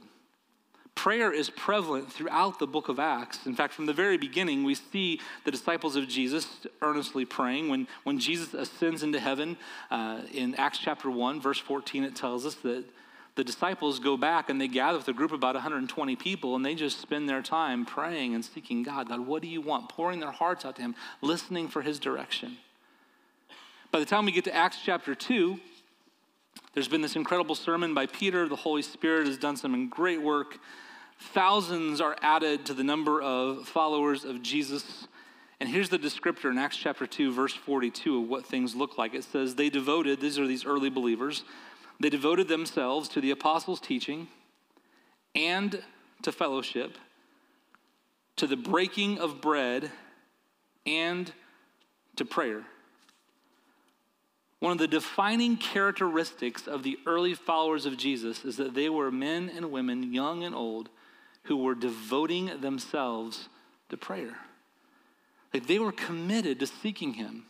Prayer 0.99 1.31
is 1.31 1.49
prevalent 1.49 2.11
throughout 2.11 2.59
the 2.59 2.67
book 2.67 2.89
of 2.89 2.99
Acts. 2.99 3.45
In 3.45 3.55
fact, 3.55 3.73
from 3.73 3.85
the 3.85 3.93
very 3.93 4.17
beginning, 4.17 4.65
we 4.65 4.75
see 4.75 5.21
the 5.45 5.49
disciples 5.49 5.95
of 5.95 6.09
Jesus 6.09 6.67
earnestly 6.81 7.23
praying. 7.23 7.69
When, 7.69 7.87
when 8.03 8.19
Jesus 8.19 8.53
ascends 8.53 9.01
into 9.01 9.17
heaven 9.17 9.55
uh, 9.91 10.23
in 10.33 10.55
Acts 10.55 10.77
chapter 10.77 11.09
1, 11.09 11.39
verse 11.39 11.57
14, 11.57 12.03
it 12.03 12.17
tells 12.17 12.45
us 12.45 12.55
that 12.55 12.83
the 13.35 13.45
disciples 13.45 13.99
go 13.99 14.17
back 14.17 14.49
and 14.49 14.59
they 14.59 14.67
gather 14.67 14.97
with 14.97 15.07
a 15.07 15.13
group 15.13 15.31
of 15.31 15.37
about 15.37 15.55
120 15.55 16.17
people 16.17 16.57
and 16.57 16.65
they 16.65 16.75
just 16.75 16.99
spend 16.99 17.29
their 17.29 17.41
time 17.41 17.85
praying 17.85 18.35
and 18.35 18.43
seeking 18.43 18.83
God. 18.83 19.07
God, 19.07 19.21
what 19.21 19.41
do 19.41 19.47
you 19.47 19.61
want? 19.61 19.87
Pouring 19.87 20.19
their 20.19 20.33
hearts 20.33 20.65
out 20.65 20.75
to 20.75 20.81
Him, 20.81 20.95
listening 21.21 21.69
for 21.69 21.81
His 21.81 21.97
direction. 21.97 22.57
By 23.89 23.99
the 23.99 24.05
time 24.05 24.25
we 24.25 24.33
get 24.33 24.43
to 24.43 24.53
Acts 24.53 24.79
chapter 24.83 25.15
2, 25.15 25.61
there's 26.73 26.89
been 26.89 27.01
this 27.01 27.15
incredible 27.15 27.55
sermon 27.55 27.93
by 27.93 28.05
Peter. 28.05 28.49
The 28.49 28.57
Holy 28.57 28.81
Spirit 28.81 29.27
has 29.27 29.37
done 29.37 29.55
some 29.55 29.87
great 29.87 30.21
work. 30.21 30.59
Thousands 31.19 31.99
are 32.01 32.15
added 32.21 32.65
to 32.65 32.73
the 32.73 32.83
number 32.83 33.21
of 33.21 33.67
followers 33.67 34.23
of 34.23 34.41
Jesus. 34.41 35.07
And 35.59 35.67
here's 35.67 35.89
the 35.89 35.99
descriptor 35.99 36.49
in 36.49 36.57
Acts 36.57 36.77
chapter 36.77 37.05
2, 37.05 37.31
verse 37.33 37.53
42 37.53 38.23
of 38.23 38.29
what 38.29 38.45
things 38.45 38.75
look 38.75 38.97
like. 38.97 39.13
It 39.13 39.25
says, 39.25 39.55
They 39.55 39.69
devoted, 39.69 40.21
these 40.21 40.39
are 40.39 40.47
these 40.47 40.65
early 40.65 40.89
believers, 40.89 41.43
they 41.99 42.09
devoted 42.09 42.47
themselves 42.47 43.09
to 43.09 43.21
the 43.21 43.31
apostles' 43.31 43.81
teaching 43.81 44.29
and 45.35 45.83
to 46.21 46.31
fellowship, 46.31 46.97
to 48.37 48.47
the 48.47 48.55
breaking 48.55 49.19
of 49.19 49.41
bread, 49.41 49.91
and 50.85 51.31
to 52.15 52.23
prayer. 52.23 52.63
One 54.59 54.71
of 54.71 54.77
the 54.77 54.87
defining 54.87 55.57
characteristics 55.57 56.67
of 56.67 56.83
the 56.83 56.97
early 57.05 57.33
followers 57.33 57.85
of 57.85 57.97
Jesus 57.97 58.43
is 58.43 58.57
that 58.57 58.73
they 58.73 58.89
were 58.89 59.11
men 59.11 59.51
and 59.53 59.71
women, 59.71 60.13
young 60.13 60.43
and 60.43 60.55
old, 60.55 60.89
who 61.43 61.57
were 61.57 61.75
devoting 61.75 62.61
themselves 62.61 63.49
to 63.89 63.97
prayer. 63.97 64.37
Like 65.53 65.67
they 65.67 65.79
were 65.79 65.91
committed 65.91 66.59
to 66.59 66.67
seeking 66.67 67.13
Him. 67.13 67.45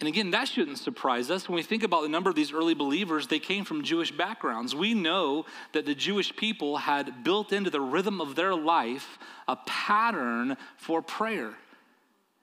And 0.00 0.08
again, 0.08 0.32
that 0.32 0.48
shouldn't 0.48 0.78
surprise 0.78 1.30
us. 1.30 1.48
When 1.48 1.54
we 1.54 1.62
think 1.62 1.84
about 1.84 2.02
the 2.02 2.08
number 2.08 2.28
of 2.28 2.34
these 2.34 2.52
early 2.52 2.74
believers, 2.74 3.28
they 3.28 3.38
came 3.38 3.64
from 3.64 3.84
Jewish 3.84 4.10
backgrounds. 4.10 4.74
We 4.74 4.94
know 4.94 5.44
that 5.74 5.86
the 5.86 5.94
Jewish 5.94 6.34
people 6.34 6.78
had 6.78 7.22
built 7.22 7.52
into 7.52 7.70
the 7.70 7.80
rhythm 7.80 8.20
of 8.20 8.34
their 8.34 8.54
life 8.54 9.18
a 9.46 9.54
pattern 9.54 10.56
for 10.76 11.02
prayer. 11.02 11.54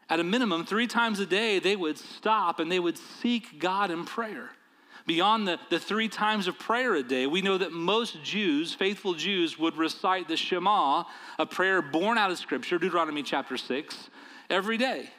At 0.10 0.20
a 0.20 0.24
minimum, 0.24 0.66
three 0.66 0.88
times 0.88 1.20
a 1.20 1.26
day, 1.26 1.60
they 1.60 1.76
would 1.76 1.98
stop 1.98 2.60
and 2.60 2.72
they 2.72 2.80
would 2.80 2.98
seek 2.98 3.60
God 3.60 3.92
in 3.92 4.06
prayer. 4.06 4.52
Beyond 5.06 5.48
the, 5.48 5.60
the 5.70 5.80
three 5.80 6.08
times 6.08 6.48
of 6.48 6.60
prayer 6.60 6.96
a 6.96 7.04
day, 7.04 7.26
we 7.26 7.42
know 7.42 7.58
that 7.58 7.72
most 7.72 8.24
Jews, 8.24 8.74
faithful 8.74 9.14
Jews, 9.14 9.58
would 9.58 9.78
recite 9.78 10.28
the 10.28 10.38
Shema, 10.38 11.04
a 11.38 11.46
prayer 11.46 11.82
born 11.82 12.18
out 12.18 12.32
of 12.32 12.38
Scripture, 12.38 12.78
Deuteronomy 12.78 13.24
chapter 13.24 13.58
6, 13.58 14.10
every 14.50 14.78
day. 14.78 15.10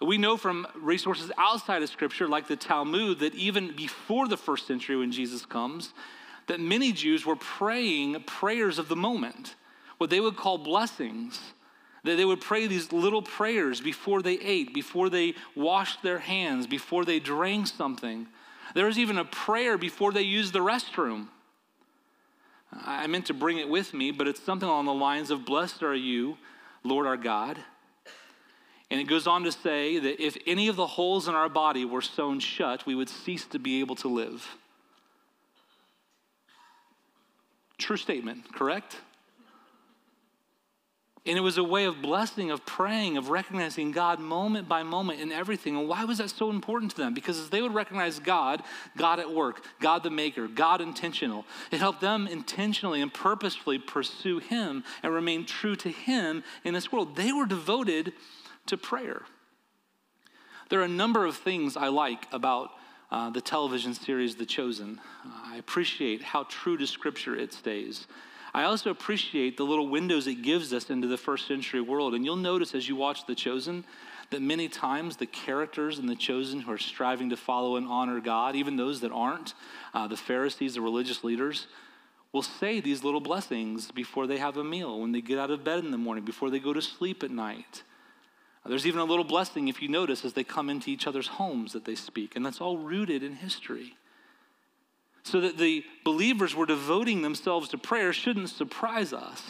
We 0.00 0.16
know 0.16 0.36
from 0.36 0.66
resources 0.74 1.30
outside 1.36 1.82
of 1.82 1.90
Scripture, 1.90 2.26
like 2.26 2.48
the 2.48 2.56
Talmud, 2.56 3.18
that 3.18 3.34
even 3.34 3.76
before 3.76 4.28
the 4.28 4.36
first 4.36 4.66
century 4.66 4.96
when 4.96 5.12
Jesus 5.12 5.44
comes, 5.44 5.92
that 6.46 6.58
many 6.58 6.90
Jews 6.92 7.26
were 7.26 7.36
praying 7.36 8.22
prayers 8.24 8.78
of 8.78 8.88
the 8.88 8.96
moment, 8.96 9.56
what 9.98 10.10
they 10.10 10.20
would 10.20 10.36
call 10.36 10.58
blessings. 10.58 11.38
That 12.02 12.16
they 12.16 12.24
would 12.24 12.40
pray 12.40 12.66
these 12.66 12.92
little 12.92 13.20
prayers 13.20 13.82
before 13.82 14.22
they 14.22 14.38
ate, 14.38 14.72
before 14.72 15.10
they 15.10 15.34
washed 15.54 16.02
their 16.02 16.18
hands, 16.18 16.66
before 16.66 17.04
they 17.04 17.20
drank 17.20 17.66
something. 17.66 18.26
There 18.74 18.86
was 18.86 18.98
even 18.98 19.18
a 19.18 19.24
prayer 19.24 19.76
before 19.78 20.12
they 20.12 20.22
used 20.22 20.52
the 20.52 20.60
restroom. 20.60 21.28
I 22.72 23.06
meant 23.06 23.26
to 23.26 23.34
bring 23.34 23.58
it 23.58 23.68
with 23.68 23.92
me, 23.92 24.10
but 24.10 24.28
it's 24.28 24.42
something 24.42 24.68
along 24.68 24.86
the 24.86 24.94
lines 24.94 25.30
of 25.30 25.44
Blessed 25.44 25.82
are 25.82 25.94
you, 25.94 26.38
Lord 26.84 27.06
our 27.06 27.16
God 27.16 27.58
and 28.90 29.00
it 29.00 29.04
goes 29.04 29.26
on 29.26 29.44
to 29.44 29.52
say 29.52 29.98
that 29.98 30.20
if 30.20 30.36
any 30.46 30.66
of 30.66 30.76
the 30.76 30.86
holes 30.86 31.28
in 31.28 31.34
our 31.34 31.48
body 31.48 31.84
were 31.84 32.02
sewn 32.02 32.40
shut, 32.40 32.86
we 32.86 32.94
would 32.94 33.08
cease 33.08 33.46
to 33.46 33.58
be 33.58 33.80
able 33.80 33.94
to 33.96 34.08
live. 34.08 34.56
True 37.78 37.96
statement, 37.96 38.52
correct? 38.52 38.96
And 41.26 41.36
it 41.36 41.42
was 41.42 41.58
a 41.58 41.64
way 41.64 41.84
of 41.84 42.00
blessing, 42.00 42.50
of 42.50 42.64
praying, 42.64 43.18
of 43.18 43.28
recognizing 43.28 43.92
God 43.92 44.20
moment 44.20 44.68
by 44.68 44.82
moment 44.82 45.20
in 45.20 45.30
everything. 45.30 45.76
And 45.76 45.86
why 45.86 46.04
was 46.04 46.16
that 46.16 46.30
so 46.30 46.48
important 46.48 46.92
to 46.92 46.96
them? 46.96 47.12
Because 47.12 47.38
as 47.38 47.50
they 47.50 47.60
would 47.60 47.74
recognize 47.74 48.18
God, 48.18 48.62
God 48.96 49.20
at 49.20 49.30
work, 49.30 49.62
God 49.80 50.02
the 50.02 50.10
maker, 50.10 50.48
God 50.48 50.80
intentional, 50.80 51.44
it 51.70 51.78
helped 51.78 52.00
them 52.00 52.26
intentionally 52.26 53.02
and 53.02 53.12
purposefully 53.12 53.78
pursue 53.78 54.38
Him 54.38 54.82
and 55.02 55.12
remain 55.12 55.44
true 55.44 55.76
to 55.76 55.90
Him 55.90 56.42
in 56.64 56.72
this 56.72 56.90
world. 56.90 57.16
They 57.16 57.32
were 57.32 57.46
devoted 57.46 58.14
to 58.66 58.78
prayer. 58.78 59.22
There 60.70 60.80
are 60.80 60.84
a 60.84 60.88
number 60.88 61.26
of 61.26 61.36
things 61.36 61.76
I 61.76 61.88
like 61.88 62.28
about 62.32 62.70
uh, 63.10 63.28
the 63.28 63.40
television 63.42 63.92
series 63.92 64.36
The 64.36 64.46
Chosen. 64.46 65.00
Uh, 65.26 65.30
I 65.44 65.56
appreciate 65.56 66.22
how 66.22 66.44
true 66.44 66.78
to 66.78 66.86
Scripture 66.86 67.36
it 67.36 67.52
stays. 67.52 68.06
I 68.52 68.64
also 68.64 68.90
appreciate 68.90 69.56
the 69.56 69.64
little 69.64 69.88
windows 69.88 70.26
it 70.26 70.42
gives 70.42 70.72
us 70.72 70.90
into 70.90 71.06
the 71.06 71.16
first 71.16 71.46
century 71.46 71.80
world. 71.80 72.14
And 72.14 72.24
you'll 72.24 72.36
notice 72.36 72.74
as 72.74 72.88
you 72.88 72.96
watch 72.96 73.26
The 73.26 73.34
Chosen 73.34 73.84
that 74.30 74.42
many 74.42 74.68
times 74.68 75.16
the 75.16 75.26
characters 75.26 75.98
in 75.98 76.06
The 76.06 76.16
Chosen 76.16 76.60
who 76.60 76.72
are 76.72 76.78
striving 76.78 77.30
to 77.30 77.36
follow 77.36 77.76
and 77.76 77.86
honor 77.86 78.20
God, 78.20 78.56
even 78.56 78.76
those 78.76 79.00
that 79.00 79.12
aren't, 79.12 79.54
uh, 79.94 80.06
the 80.08 80.16
Pharisees, 80.16 80.74
the 80.74 80.80
religious 80.80 81.22
leaders, 81.22 81.66
will 82.32 82.42
say 82.42 82.80
these 82.80 83.02
little 83.02 83.20
blessings 83.20 83.90
before 83.90 84.26
they 84.26 84.38
have 84.38 84.56
a 84.56 84.64
meal, 84.64 85.00
when 85.00 85.12
they 85.12 85.20
get 85.20 85.38
out 85.38 85.50
of 85.50 85.64
bed 85.64 85.84
in 85.84 85.90
the 85.90 85.98
morning, 85.98 86.24
before 86.24 86.50
they 86.50 86.60
go 86.60 86.72
to 86.72 86.82
sleep 86.82 87.22
at 87.22 87.30
night. 87.30 87.82
There's 88.66 88.86
even 88.86 89.00
a 89.00 89.04
little 89.04 89.24
blessing, 89.24 89.68
if 89.68 89.80
you 89.80 89.88
notice, 89.88 90.24
as 90.24 90.34
they 90.34 90.44
come 90.44 90.68
into 90.68 90.90
each 90.90 91.06
other's 91.06 91.26
homes 91.26 91.72
that 91.72 91.86
they 91.86 91.94
speak, 91.94 92.36
and 92.36 92.44
that's 92.44 92.60
all 92.60 92.78
rooted 92.78 93.22
in 93.22 93.36
history. 93.36 93.96
So 95.22 95.40
that 95.40 95.58
the 95.58 95.84
believers 96.04 96.54
were 96.54 96.66
devoting 96.66 97.22
themselves 97.22 97.68
to 97.70 97.78
prayer 97.78 98.12
shouldn't 98.12 98.48
surprise 98.48 99.12
us. 99.12 99.42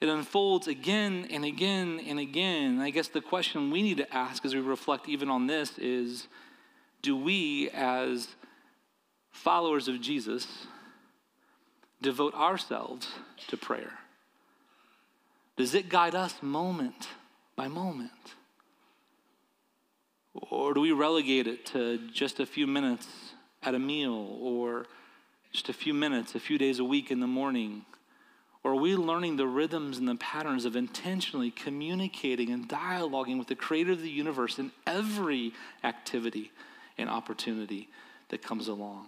It 0.00 0.08
unfolds 0.08 0.66
again 0.66 1.26
and 1.30 1.44
again 1.44 2.00
and 2.06 2.18
again. 2.18 2.80
I 2.80 2.90
guess 2.90 3.08
the 3.08 3.20
question 3.20 3.70
we 3.70 3.82
need 3.82 3.98
to 3.98 4.14
ask 4.14 4.44
as 4.44 4.54
we 4.54 4.60
reflect 4.60 5.08
even 5.08 5.28
on 5.28 5.46
this 5.46 5.78
is 5.78 6.26
do 7.02 7.16
we, 7.16 7.70
as 7.70 8.28
followers 9.30 9.88
of 9.88 10.00
Jesus, 10.00 10.66
devote 12.02 12.34
ourselves 12.34 13.08
to 13.48 13.56
prayer? 13.56 13.92
Does 15.56 15.74
it 15.74 15.88
guide 15.88 16.14
us 16.14 16.34
moment 16.42 17.08
by 17.56 17.68
moment? 17.68 18.10
Or 20.32 20.72
do 20.72 20.80
we 20.80 20.92
relegate 20.92 21.46
it 21.46 21.66
to 21.66 22.08
just 22.12 22.40
a 22.40 22.46
few 22.46 22.66
minutes 22.66 23.06
at 23.62 23.74
a 23.74 23.78
meal 23.78 24.38
or 24.40 24.86
just 25.52 25.68
a 25.68 25.72
few 25.72 25.92
minutes, 25.92 26.34
a 26.34 26.40
few 26.40 26.58
days 26.58 26.78
a 26.78 26.84
week 26.84 27.10
in 27.10 27.20
the 27.20 27.26
morning? 27.26 27.84
Or 28.62 28.72
are 28.72 28.76
we 28.76 28.94
learning 28.94 29.36
the 29.36 29.46
rhythms 29.46 29.98
and 29.98 30.06
the 30.06 30.16
patterns 30.16 30.64
of 30.64 30.76
intentionally 30.76 31.50
communicating 31.50 32.50
and 32.50 32.68
dialoguing 32.68 33.38
with 33.38 33.48
the 33.48 33.54
creator 33.54 33.92
of 33.92 34.02
the 34.02 34.10
universe 34.10 34.58
in 34.58 34.70
every 34.86 35.52
activity 35.82 36.50
and 36.98 37.08
opportunity 37.08 37.88
that 38.28 38.42
comes 38.42 38.68
along? 38.68 39.06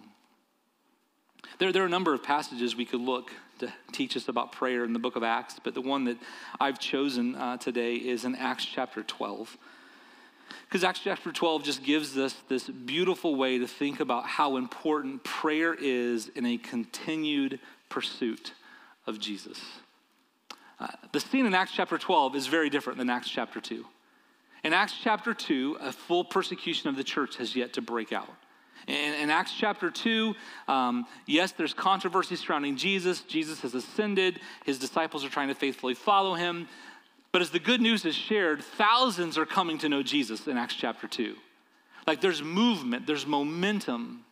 There, 1.59 1.71
there 1.71 1.83
are 1.83 1.87
a 1.87 1.89
number 1.89 2.13
of 2.13 2.23
passages 2.23 2.75
we 2.75 2.85
could 2.85 3.01
look 3.01 3.31
to 3.59 3.71
teach 3.91 4.17
us 4.17 4.27
about 4.27 4.51
prayer 4.51 4.83
in 4.83 4.93
the 4.93 4.99
book 4.99 5.15
of 5.15 5.23
Acts, 5.23 5.59
but 5.63 5.75
the 5.75 5.81
one 5.81 6.05
that 6.05 6.17
I've 6.59 6.79
chosen 6.79 7.35
uh, 7.35 7.57
today 7.57 7.95
is 7.95 8.25
in 8.25 8.35
Acts 8.35 8.65
chapter 8.65 9.03
12. 9.03 9.55
Because 10.65 10.83
Acts 10.83 11.01
chapter 11.03 11.31
12 11.31 11.63
just 11.63 11.83
gives 11.83 12.17
us 12.17 12.35
this 12.47 12.67
beautiful 12.67 13.35
way 13.35 13.57
to 13.57 13.67
think 13.67 13.99
about 13.99 14.25
how 14.25 14.57
important 14.57 15.23
prayer 15.23 15.73
is 15.73 16.29
in 16.29 16.45
a 16.45 16.57
continued 16.57 17.59
pursuit 17.89 18.53
of 19.05 19.19
Jesus. 19.19 19.59
Uh, 20.79 20.87
the 21.11 21.19
scene 21.19 21.45
in 21.45 21.53
Acts 21.53 21.71
chapter 21.73 21.97
12 21.97 22.35
is 22.35 22.47
very 22.47 22.69
different 22.69 22.97
than 22.97 23.09
Acts 23.09 23.29
chapter 23.29 23.61
2. 23.61 23.85
In 24.63 24.73
Acts 24.73 24.95
chapter 25.01 25.33
2, 25.33 25.77
a 25.81 25.91
full 25.91 26.23
persecution 26.23 26.89
of 26.89 26.95
the 26.95 27.03
church 27.03 27.37
has 27.37 27.55
yet 27.55 27.73
to 27.73 27.81
break 27.81 28.13
out. 28.13 28.29
In, 28.87 29.13
in 29.13 29.29
Acts 29.29 29.53
chapter 29.53 29.89
2, 29.89 30.33
um, 30.67 31.05
yes, 31.25 31.51
there's 31.51 31.73
controversy 31.73 32.35
surrounding 32.35 32.75
Jesus. 32.75 33.21
Jesus 33.21 33.61
has 33.61 33.73
ascended, 33.75 34.39
his 34.65 34.79
disciples 34.79 35.23
are 35.23 35.29
trying 35.29 35.49
to 35.49 35.55
faithfully 35.55 35.93
follow 35.93 36.33
him. 36.33 36.67
But 37.33 37.41
as 37.41 37.49
the 37.49 37.59
good 37.59 37.81
news 37.81 38.05
is 38.05 38.15
shared, 38.15 38.63
thousands 38.63 39.39
are 39.39 39.45
coming 39.45 39.79
to 39.79 39.89
know 39.89 40.03
Jesus 40.03 40.47
in 40.47 40.55
Acts 40.55 40.75
chapter 40.75 41.07
2. 41.07 41.35
Like 42.05 42.21
there's 42.21 42.43
movement, 42.43 43.07
there's 43.07 43.25
momentum. 43.25 44.23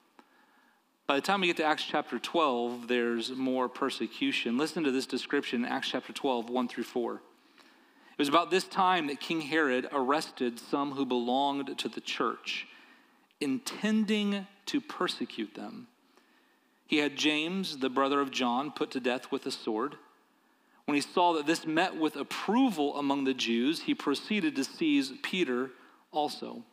By 1.07 1.15
the 1.15 1.21
time 1.21 1.41
we 1.41 1.47
get 1.47 1.57
to 1.57 1.63
Acts 1.63 1.83
chapter 1.83 2.19
12, 2.19 2.87
there's 2.87 3.31
more 3.31 3.67
persecution. 3.67 4.55
Listen 4.57 4.83
to 4.83 4.91
this 4.91 5.07
description 5.07 5.65
in 5.65 5.71
Acts 5.71 5.89
chapter 5.89 6.13
12, 6.13 6.51
1 6.51 6.67
through 6.67 6.83
4. 6.83 7.15
It 7.15 7.21
was 8.19 8.27
about 8.27 8.51
this 8.51 8.65
time 8.65 9.07
that 9.07 9.19
King 9.19 9.41
Herod 9.41 9.89
arrested 9.91 10.59
some 10.59 10.91
who 10.91 11.05
belonged 11.05 11.75
to 11.79 11.89
the 11.89 12.01
church, 12.01 12.67
intending 13.39 14.45
to 14.67 14.79
persecute 14.79 15.55
them. 15.55 15.87
He 16.85 16.97
had 16.97 17.15
James, 17.15 17.79
the 17.79 17.89
brother 17.89 18.21
of 18.21 18.29
John, 18.29 18.69
put 18.69 18.91
to 18.91 18.99
death 18.99 19.31
with 19.31 19.47
a 19.47 19.51
sword. 19.51 19.95
When 20.85 20.95
he 20.95 21.01
saw 21.01 21.33
that 21.33 21.45
this 21.45 21.65
met 21.65 21.95
with 21.95 22.15
approval 22.15 22.97
among 22.97 23.23
the 23.23 23.33
Jews, 23.33 23.81
he 23.81 23.93
proceeded 23.93 24.55
to 24.55 24.63
seize 24.63 25.13
Peter 25.21 25.71
also. 26.11 26.63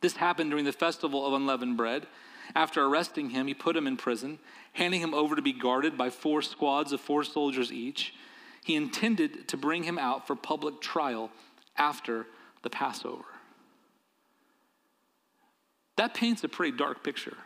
This 0.00 0.16
happened 0.16 0.50
during 0.50 0.64
the 0.64 0.72
festival 0.72 1.26
of 1.26 1.34
unleavened 1.34 1.76
bread. 1.76 2.06
After 2.54 2.84
arresting 2.84 3.30
him, 3.30 3.46
he 3.46 3.54
put 3.54 3.76
him 3.76 3.86
in 3.86 3.96
prison, 3.96 4.38
handing 4.72 5.00
him 5.00 5.14
over 5.14 5.36
to 5.36 5.42
be 5.42 5.52
guarded 5.52 5.98
by 5.98 6.10
four 6.10 6.42
squads 6.42 6.92
of 6.92 7.00
four 7.00 7.22
soldiers 7.22 7.70
each. 7.72 8.14
He 8.64 8.76
intended 8.76 9.48
to 9.48 9.56
bring 9.56 9.84
him 9.84 9.98
out 9.98 10.26
for 10.26 10.34
public 10.34 10.80
trial 10.80 11.30
after 11.76 12.26
the 12.62 12.70
Passover. 12.70 13.24
That 15.96 16.14
paints 16.14 16.42
a 16.44 16.48
pretty 16.48 16.76
dark 16.76 17.02
picture. 17.04 17.36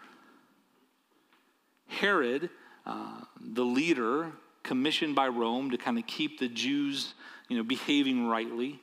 Herod, 1.88 2.50
uh, 2.86 3.23
the 3.41 3.65
leader 3.65 4.32
commissioned 4.64 5.14
by 5.14 5.28
Rome 5.28 5.70
to 5.70 5.78
kind 5.78 5.98
of 5.98 6.06
keep 6.06 6.40
the 6.40 6.48
Jews, 6.48 7.14
you 7.48 7.56
know, 7.56 7.62
behaving 7.62 8.26
rightly, 8.26 8.80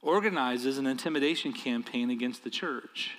organizes 0.00 0.78
an 0.78 0.86
intimidation 0.86 1.52
campaign 1.52 2.10
against 2.10 2.44
the 2.44 2.50
church. 2.50 3.16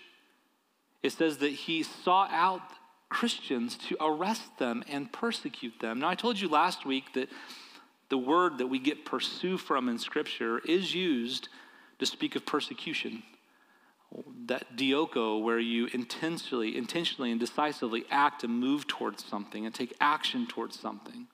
It 1.04 1.12
says 1.12 1.38
that 1.38 1.52
he 1.52 1.84
sought 1.84 2.32
out 2.32 2.62
Christians 3.10 3.78
to 3.90 3.98
arrest 4.02 4.58
them 4.58 4.84
and 4.90 5.12
persecute 5.12 5.80
them. 5.80 6.00
Now, 6.00 6.10
I 6.10 6.16
told 6.16 6.40
you 6.40 6.50
last 6.50 6.86
week 6.86 7.14
that 7.14 7.30
the 8.10 8.18
word 8.18 8.58
that 8.58 8.68
we 8.68 8.80
get 8.80 9.06
pursue 9.06 9.58
from 9.58 9.90
in 9.90 10.00
Scripture 10.00 10.60
is 10.60 10.96
used 10.96 11.50
to 12.00 12.06
speak 12.06 12.36
of 12.36 12.46
persecution. 12.46 13.24
That 14.46 14.78
dioko, 14.78 15.42
where 15.42 15.60
you 15.60 15.88
intentionally, 15.94 16.78
intentionally 16.78 17.32
and 17.32 17.40
decisively 17.40 18.06
act 18.10 18.44
and 18.44 18.60
move 18.60 18.88
towards 18.88 19.26
something 19.26 19.66
and 19.66 19.74
take 19.74 19.94
action 20.00 20.48
towards 20.48 20.80
something. 20.80 21.28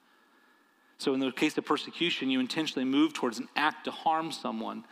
So, 1.02 1.16
in 1.16 1.20
the 1.20 1.32
case 1.32 1.58
of 1.58 1.66
persecution, 1.66 2.30
you 2.30 2.40
intentionally 2.40 2.86
move 2.86 3.12
towards 3.12 3.40
an 3.40 3.48
act 3.56 3.86
to 3.86 3.92
harm 3.92 4.32
someone. 4.32 4.86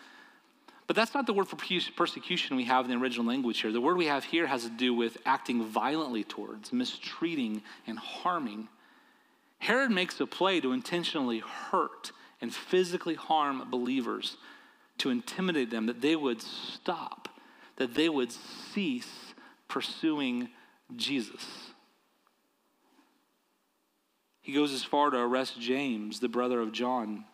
But 0.88 0.96
that's 0.96 1.14
not 1.14 1.28
the 1.28 1.34
word 1.34 1.48
for 1.48 1.56
persecution 1.56 2.58
we 2.58 2.64
have 2.64 2.86
in 2.86 2.90
the 2.90 2.98
original 2.98 3.28
language 3.28 3.62
here. 3.62 3.72
The 3.72 3.80
word 3.80 3.96
we 3.96 4.08
have 4.08 4.24
here 4.24 4.48
has 4.48 4.64
to 4.64 4.72
do 4.72 4.92
with 4.92 5.20
acting 5.28 5.64
violently 5.64 6.24
towards, 6.24 6.74
mistreating, 6.74 7.62
and 7.86 8.00
harming. 8.00 8.70
Herod 9.60 9.92
makes 9.92 10.20
a 10.20 10.26
play 10.26 10.60
to 10.62 10.72
intentionally 10.72 11.44
hurt 11.70 12.12
and 12.42 12.52
physically 12.52 13.14
harm 13.14 13.70
believers, 13.70 14.38
to 14.98 15.12
intimidate 15.12 15.70
them, 15.70 15.86
that 15.86 16.02
they 16.02 16.16
would 16.16 16.42
stop, 16.42 17.30
that 17.76 17.94
they 17.94 18.10
would 18.10 18.32
cease 18.32 19.36
pursuing 19.68 20.50
Jesus. 20.96 21.69
He 24.42 24.54
goes 24.54 24.74
as 24.74 24.84
far 24.84 25.10
to 25.10 25.18
arrest 25.18 25.60
James, 25.60 26.20
the 26.20 26.30
brother 26.30 26.60
of 26.60 26.72
John. 26.72 27.26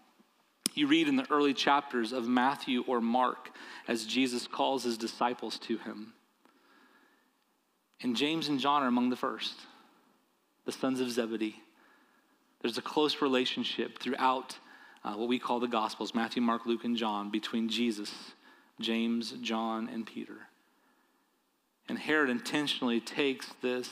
You 0.74 0.88
read 0.88 1.08
in 1.08 1.16
the 1.16 1.32
early 1.32 1.54
chapters 1.54 2.12
of 2.12 2.28
Matthew 2.28 2.84
or 2.88 3.00
Mark 3.00 3.52
as 3.88 4.06
Jesus 4.06 4.48
calls 4.48 4.84
his 4.84 4.98
disciples 4.98 5.58
to 5.60 5.78
him. 5.78 6.14
And 8.02 8.16
James 8.16 8.50
and 8.50 8.60
John 8.60 8.84
are 8.84 8.88
among 8.88 9.10
the 9.10 9.16
first, 9.16 9.56
the 10.66 10.72
sons 10.72 11.00
of 11.00 11.10
Zebedee. 11.10 11.62
There's 12.62 12.78
a 12.78 12.82
close 12.82 13.22
relationship 13.22 14.00
throughout 14.00 14.58
uh, 15.04 15.14
what 15.14 15.30
we 15.30 15.40
call 15.40 15.60
the 15.60 15.68
Gospels 15.68 16.16
Matthew, 16.16 16.42
Mark, 16.42 16.66
Luke, 16.66 16.84
and 16.84 16.98
John 16.98 17.30
between 17.30 17.70
Jesus, 17.70 18.12
James, 18.82 19.32
John, 19.42 19.88
and 19.88 20.06
Peter. 20.06 20.48
And 21.88 21.98
Herod 22.00 22.30
intentionally 22.30 23.00
takes 23.00 23.54
this 23.62 23.90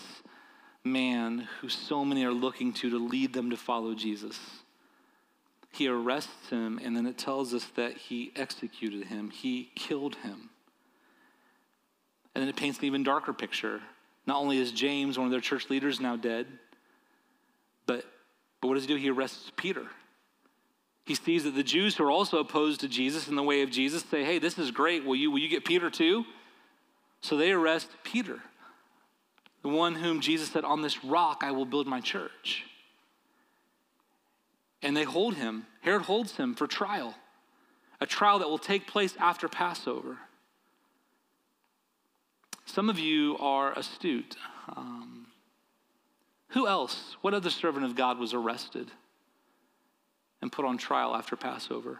man 0.84 1.48
who 1.62 1.70
so 1.70 2.04
many 2.04 2.26
are 2.26 2.32
looking 2.32 2.74
to 2.74 2.90
to 2.90 3.00
lead 3.00 3.34
them 3.34 3.50
to 3.50 3.58
follow 3.58 3.94
Jesus 3.96 4.40
he 5.74 5.88
arrests 5.88 6.50
him, 6.50 6.80
and 6.84 6.96
then 6.96 7.08
it 7.08 7.18
tells 7.18 7.54
us 7.54 7.66
that 7.76 7.98
he 7.98 8.32
executed 8.36 9.06
him, 9.08 9.32
he 9.32 9.72
killed 9.76 10.16
him. 10.18 10.52
And 12.36 12.42
then 12.42 12.48
it 12.48 12.56
paints 12.56 12.78
an 12.80 12.86
even 12.86 13.04
darker 13.04 13.34
picture. 13.34 13.82
Not 14.28 14.38
only 14.38 14.60
is 14.60 14.72
James, 14.72 15.18
one 15.18 15.26
of 15.26 15.32
their 15.32 15.42
church 15.42 15.72
leaders, 15.72 16.00
now 16.00 16.16
dead, 16.16 16.46
but, 17.88 18.06
but 18.62 18.68
what 18.68 18.76
does 18.76 18.84
he 18.84 18.88
do? 18.88 18.96
He 18.96 19.10
arrests 19.10 19.52
Peter. 19.56 19.88
He 21.06 21.16
sees 21.16 21.44
that 21.44 21.56
the 21.56 21.64
Jews 21.64 21.96
who 21.96 22.06
are 22.06 22.12
also 22.12 22.38
opposed 22.38 22.82
to 22.82 22.88
Jesus 22.88 23.28
in 23.28 23.36
the 23.36 23.44
way 23.44 23.64
of 23.64 23.72
Jesus 23.72 24.04
say, 24.04 24.24
hey, 24.24 24.38
this 24.38 24.60
is 24.60 24.70
great. 24.70 25.04
Will 25.04 25.16
you, 25.16 25.32
will 25.32 25.40
you 25.40 25.50
get 25.50 25.66
Peter 25.66 25.90
too? 25.90 26.24
So 27.22 27.36
they 27.36 27.52
arrest 27.52 27.90
Peter, 28.04 28.40
the 29.64 29.70
one 29.70 29.96
whom 29.96 30.22
Jesus 30.22 30.50
said, 30.50 30.64
On 30.64 30.82
this 30.82 31.04
rock 31.04 31.42
I 31.42 31.52
will 31.52 31.66
build 31.66 31.88
my 31.88 32.00
church 32.00 32.66
and 34.84 34.96
they 34.96 35.04
hold 35.04 35.36
him. 35.36 35.66
Herod 35.82 36.04
holds 36.04 36.36
him 36.36 36.54
for 36.54 36.68
trial, 36.68 37.16
a 38.00 38.06
trial 38.06 38.40
that 38.40 38.50
will 38.50 38.60
take 38.60 38.86
place 38.86 39.16
after 39.18 39.48
Passover. 39.48 40.18
Some 42.66 42.90
of 42.90 43.00
you 43.00 43.38
are 43.40 43.72
astute. 43.74 44.36
Um, 44.76 45.28
who 46.50 46.68
else, 46.68 47.16
what 47.22 47.34
other 47.34 47.50
servant 47.50 47.86
of 47.86 47.96
God 47.96 48.20
was 48.20 48.34
arrested 48.34 48.92
and 50.42 50.52
put 50.52 50.66
on 50.66 50.78
trial 50.78 51.16
after 51.16 51.36
Passover? 51.36 52.00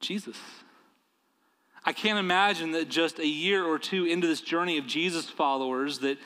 Jesus. 0.00 0.38
I 1.84 1.92
can't 1.92 2.18
imagine 2.18 2.72
that 2.72 2.88
just 2.88 3.18
a 3.18 3.26
year 3.26 3.64
or 3.64 3.78
two 3.78 4.06
into 4.06 4.26
this 4.26 4.40
journey 4.40 4.78
of 4.78 4.86
Jesus 4.86 5.28
followers 5.28 5.98
that 5.98 6.18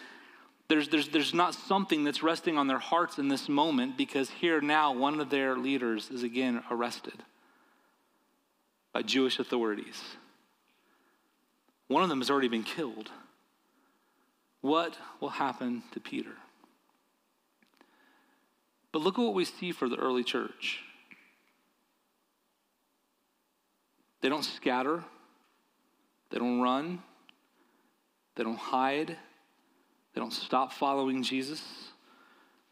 there's, 0.68 0.88
there's, 0.88 1.08
there's 1.08 1.34
not 1.34 1.54
something 1.54 2.04
that's 2.04 2.22
resting 2.22 2.58
on 2.58 2.66
their 2.66 2.78
hearts 2.78 3.18
in 3.18 3.28
this 3.28 3.48
moment 3.48 3.96
because 3.96 4.30
here 4.30 4.60
now 4.60 4.92
one 4.92 5.18
of 5.18 5.30
their 5.30 5.56
leaders 5.56 6.10
is 6.10 6.22
again 6.22 6.62
arrested 6.70 7.24
by 8.92 9.02
Jewish 9.02 9.38
authorities. 9.38 10.00
One 11.88 12.02
of 12.02 12.10
them 12.10 12.20
has 12.20 12.30
already 12.30 12.48
been 12.48 12.64
killed. 12.64 13.10
What 14.60 14.96
will 15.20 15.30
happen 15.30 15.82
to 15.92 16.00
Peter? 16.00 16.32
But 18.92 19.02
look 19.02 19.18
at 19.18 19.22
what 19.22 19.34
we 19.34 19.44
see 19.44 19.72
for 19.72 19.88
the 19.88 19.96
early 19.96 20.24
church. 20.24 20.80
They 24.20 24.28
don't 24.28 24.44
scatter, 24.44 25.04
they 26.30 26.38
don't 26.38 26.60
run, 26.60 27.02
they 28.36 28.44
don't 28.44 28.58
hide, 28.58 29.16
they 30.14 30.20
don't 30.20 30.32
stop 30.32 30.72
following 30.72 31.22
Jesus. 31.22 31.62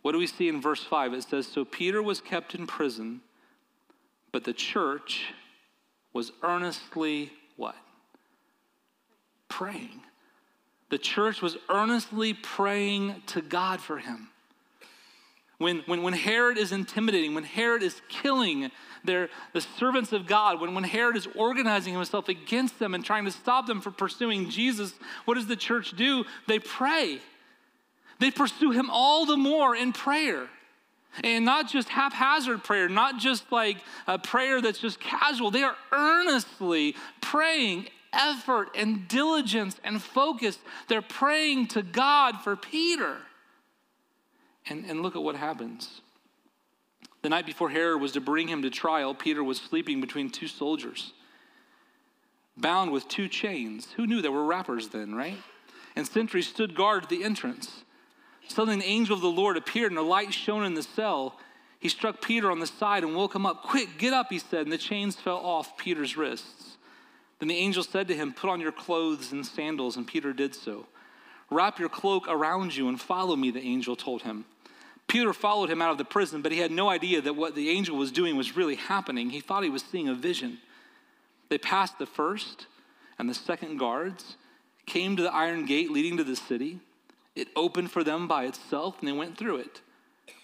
What 0.03 0.12
do 0.12 0.19
we 0.19 0.27
see 0.27 0.49
in 0.49 0.61
verse 0.61 0.85
5? 0.85 1.14
It 1.14 1.23
says, 1.25 1.47
So 1.47 1.64
Peter 1.64 2.03
was 2.03 2.21
kept 2.21 2.55
in 2.55 2.66
prison, 2.66 3.21
but 4.33 4.45
the 4.45 4.53
church 4.53 5.33
was 6.12 6.33
earnestly 6.42 7.33
what? 7.57 7.77
Praying. 9.49 10.03
The 10.90 10.99
church 10.99 11.42
was 11.42 11.57
earnestly 11.69 12.35
praying 12.35 13.23
to 13.27 13.40
God 13.40 13.81
for 13.81 13.99
him. 13.99 14.29
When, 15.59 15.83
when, 15.87 16.03
when 16.03 16.12
Herod 16.12 16.59
is 16.59 16.73
intimidating, 16.73 17.35
when 17.35 17.45
Herod 17.45 17.83
is 17.83 18.01
killing 18.09 18.71
their, 19.05 19.31
the 19.55 19.62
servants 19.62 20.12
of 20.12 20.27
God, 20.27 20.61
when, 20.61 20.75
when 20.75 20.85
Herod 20.85 21.16
is 21.16 21.27
organizing 21.35 21.95
himself 21.95 22.29
against 22.29 22.79
them 22.79 22.95
and 22.95 23.05
trying 23.05 23.25
to 23.25 23.31
stop 23.31 23.66
them 23.66 23.81
from 23.81 23.95
pursuing 23.95 24.51
Jesus, 24.51 24.92
what 25.25 25.35
does 25.35 25.47
the 25.47 25.57
church 25.57 25.92
do? 25.92 26.25
They 26.47 26.59
pray. 26.59 27.21
They 28.19 28.31
pursue 28.31 28.71
him 28.71 28.90
all 28.90 29.25
the 29.25 29.37
more 29.37 29.75
in 29.75 29.92
prayer. 29.92 30.49
And 31.25 31.47
not 31.47 31.71
just 31.71 31.88
haphazard 31.88 32.62
prayer, 32.62 32.90
not 32.90 33.19
just 33.19 33.51
like 33.51 33.79
a 34.07 34.19
prayer 34.19 34.61
that's 34.61 34.79
just 34.79 35.01
casual. 35.01 35.51
They 35.51 35.62
are 35.62 35.77
earnestly 35.90 36.95
praying, 37.23 37.88
effort 38.12 38.69
and 38.75 39.09
diligence 39.09 39.81
and 39.83 40.03
focus. 40.03 40.59
They're 40.88 41.01
praying 41.01 41.69
to 41.69 41.83
God 41.83 42.42
for 42.42 42.57
Peter. 42.57 43.16
And, 44.68 44.85
and 44.87 45.02
look 45.02 45.16
at 45.16 45.22
what 45.22 45.37
happens. 45.37 46.00
The 47.22 47.29
night 47.29 47.46
before 47.46 47.70
Herod 47.70 48.00
was 48.00 48.12
to 48.12 48.20
bring 48.20 48.48
him 48.48 48.62
to 48.62 48.70
trial, 48.70 49.14
Peter 49.14 49.42
was 49.42 49.59
sleeping 49.59 50.00
between 50.00 50.31
two 50.31 50.48
soldiers, 50.48 51.12
bound 52.57 52.92
with 52.92 53.09
two 53.09 53.29
chains. 53.29 53.88
Who 53.96 54.07
knew 54.07 54.22
there 54.22 54.33
were 54.33 54.44
rappers 54.44 54.88
then, 54.88 55.14
right? 55.14 55.38
And 55.94 56.07
sentries 56.07 56.48
stood 56.48 56.74
guard 56.74 57.05
at 57.05 57.09
the 57.09 57.24
entrance. 57.24 57.85
Suddenly, 58.48 58.81
the 58.81 58.87
angel 58.87 59.16
of 59.16 59.22
the 59.22 59.29
Lord 59.29 59.57
appeared, 59.57 59.90
and 59.90 59.98
a 59.98 60.02
light 60.02 60.33
shone 60.33 60.64
in 60.64 60.74
the 60.74 60.83
cell. 60.83 61.38
He 61.81 61.88
struck 61.88 62.22
Peter 62.22 62.50
on 62.50 62.61
the 62.61 62.66
side 62.66 63.02
and 63.02 63.14
woke 63.14 63.35
him 63.35 63.46
up. 63.46 63.62
Quick, 63.62 63.98
get 63.98 64.12
up, 64.12 64.29
he 64.31 64.38
said, 64.38 64.62
and 64.62 64.72
the 64.72 64.79
chains 64.79 65.16
fell 65.16 65.38
off 65.38 65.76
Peter's 65.76 66.16
wrists. 66.16 66.76
Then 67.38 67.48
the 67.48 67.57
angel 67.57 67.83
said 67.83 68.09
to 68.09 68.14
him, 68.14 68.33
Put 68.33 68.50
on 68.50 68.61
your 68.61 68.72
clothes 68.72 69.33
and 69.33 69.44
sandals, 69.44 69.96
and 69.96 70.07
Peter 70.07 70.33
did 70.33 70.55
so. 70.55 70.87
Wrap 71.50 71.79
your 71.79 71.88
cloak 71.88 72.26
around 72.29 72.74
you 72.76 72.88
and 72.88 73.00
follow 73.00 73.37
me, 73.37 73.50
the 73.50 73.62
angel 73.62 73.94
told 73.94 74.22
him. 74.22 74.44
Peter 75.09 75.33
followed 75.33 75.71
him 75.71 75.81
out 75.81 75.92
of 75.92 75.99
the 75.99 76.05
prison, 76.05 76.42
but 76.42 76.53
he 76.53 76.59
had 76.59 76.71
no 76.71 76.88
idea 76.88 77.21
that 77.21 77.37
what 77.37 77.55
the 77.55 77.71
angel 77.71 77.97
was 77.97 78.11
doing 78.11 78.37
was 78.37 78.57
really 78.57 78.75
happening. 78.75 79.31
He 79.31 79.40
thought 79.40 79.62
he 79.62 79.71
was 79.71 79.83
seeing 79.83 80.09
a 80.09 80.14
vision. 80.14 80.59
They 81.49 81.59
passed 81.59 81.99
the 81.99 82.07
first 82.07 82.66
and 83.19 83.29
the 83.29 83.35
second 83.35 83.79
guards, 83.79 84.37
came 84.85 85.16
to 85.16 85.23
the 85.23 85.33
iron 85.33 85.64
gate 85.64 85.90
leading 85.90 86.16
to 86.16 86.25
the 86.25 86.37
city. 86.37 86.81
It 87.35 87.49
opened 87.57 87.90
for 87.90 88.05
them 88.05 88.29
by 88.29 88.45
itself, 88.45 88.97
and 88.99 89.09
they 89.09 89.12
went 89.12 89.37
through 89.37 89.57
it. 89.57 89.81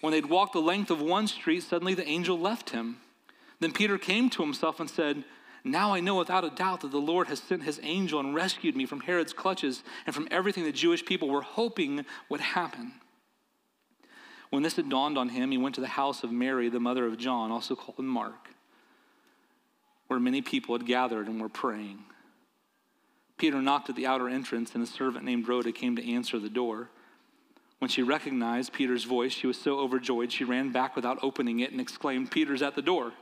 When 0.01 0.11
they'd 0.11 0.25
walked 0.25 0.53
the 0.53 0.59
length 0.59 0.91
of 0.91 1.01
one 1.01 1.27
street, 1.27 1.63
suddenly 1.63 1.93
the 1.93 2.07
angel 2.07 2.39
left 2.39 2.71
him. 2.71 2.97
Then 3.59 3.71
Peter 3.71 3.97
came 3.97 4.29
to 4.31 4.43
himself 4.43 4.79
and 4.79 4.89
said, 4.89 5.23
Now 5.63 5.93
I 5.93 5.99
know 5.99 6.15
without 6.15 6.43
a 6.43 6.49
doubt 6.49 6.81
that 6.81 6.91
the 6.91 6.97
Lord 6.97 7.27
has 7.27 7.39
sent 7.39 7.63
his 7.63 7.79
angel 7.83 8.19
and 8.19 8.35
rescued 8.35 8.75
me 8.75 8.85
from 8.85 9.01
Herod's 9.01 9.33
clutches 9.33 9.83
and 10.05 10.13
from 10.13 10.27
everything 10.31 10.63
the 10.63 10.71
Jewish 10.71 11.05
people 11.05 11.29
were 11.29 11.41
hoping 11.41 12.05
would 12.29 12.41
happen. 12.41 12.93
When 14.53 14.61
this 14.61 14.75
had 14.75 14.87
dawned 14.87 15.17
on 15.17 15.29
him, 15.29 15.49
he 15.49 15.57
went 15.57 15.73
to 15.75 15.81
the 15.81 15.87
house 15.87 16.23
of 16.23 16.31
Mary, 16.31 16.69
the 16.69 16.79
mother 16.79 17.07
of 17.07 17.17
John, 17.17 17.49
also 17.49 17.75
called 17.75 17.97
Mark, 17.97 18.49
where 20.05 20.19
many 20.19 20.43
people 20.43 20.77
had 20.77 20.85
gathered 20.85 21.27
and 21.27 21.41
were 21.41 21.49
praying. 21.49 22.03
Peter 23.39 23.63
knocked 23.63 23.89
at 23.89 23.95
the 23.95 24.05
outer 24.05 24.29
entrance, 24.29 24.75
and 24.75 24.83
a 24.83 24.85
servant 24.85 25.25
named 25.25 25.47
Rhoda 25.47 25.71
came 25.71 25.95
to 25.95 26.07
answer 26.07 26.37
the 26.37 26.51
door. 26.51 26.89
When 27.79 27.89
she 27.89 28.03
recognized 28.03 28.73
Peter's 28.73 29.05
voice, 29.05 29.31
she 29.31 29.47
was 29.47 29.59
so 29.59 29.79
overjoyed 29.79 30.31
she 30.31 30.43
ran 30.43 30.71
back 30.71 30.95
without 30.95 31.17
opening 31.23 31.61
it 31.61 31.71
and 31.71 31.81
exclaimed, 31.81 32.29
Peter's 32.29 32.61
at 32.61 32.75
the 32.75 32.83
door. 32.83 33.13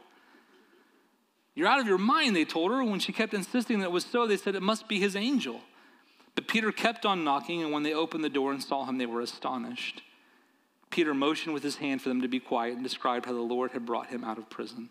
You're 1.55 1.69
out 1.69 1.79
of 1.79 1.87
your 1.87 1.97
mind, 1.97 2.35
they 2.35 2.43
told 2.43 2.71
her. 2.71 2.83
When 2.83 2.99
she 2.99 3.13
kept 3.13 3.33
insisting 3.33 3.79
that 3.79 3.85
it 3.85 3.91
was 3.93 4.03
so, 4.03 4.27
they 4.27 4.35
said 4.35 4.55
it 4.55 4.61
must 4.61 4.89
be 4.89 4.99
his 4.99 5.15
angel. 5.15 5.61
But 6.35 6.49
Peter 6.49 6.73
kept 6.73 7.05
on 7.05 7.23
knocking, 7.23 7.63
and 7.63 7.71
when 7.71 7.83
they 7.83 7.93
opened 7.93 8.25
the 8.25 8.29
door 8.29 8.51
and 8.51 8.61
saw 8.61 8.83
him, 8.83 8.97
they 8.97 9.05
were 9.05 9.21
astonished. 9.21 10.01
Peter 10.91 11.13
motioned 11.13 11.53
with 11.53 11.63
his 11.63 11.77
hand 11.77 12.01
for 12.01 12.09
them 12.09 12.21
to 12.21 12.27
be 12.27 12.39
quiet 12.39 12.75
and 12.75 12.83
described 12.83 13.25
how 13.25 13.33
the 13.33 13.39
Lord 13.39 13.71
had 13.71 13.85
brought 13.85 14.07
him 14.07 14.23
out 14.23 14.37
of 14.37 14.49
prison. 14.49 14.89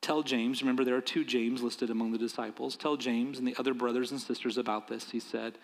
Tell 0.00 0.22
James, 0.22 0.62
remember 0.62 0.84
there 0.84 0.96
are 0.96 1.02
two 1.02 1.24
James 1.24 1.62
listed 1.62 1.90
among 1.90 2.12
the 2.12 2.18
disciples. 2.18 2.76
Tell 2.76 2.96
James 2.96 3.38
and 3.38 3.46
the 3.46 3.56
other 3.58 3.74
brothers 3.74 4.10
and 4.10 4.20
sisters 4.20 4.56
about 4.56 4.88
this, 4.88 5.10
he 5.10 5.20
said. 5.20 5.58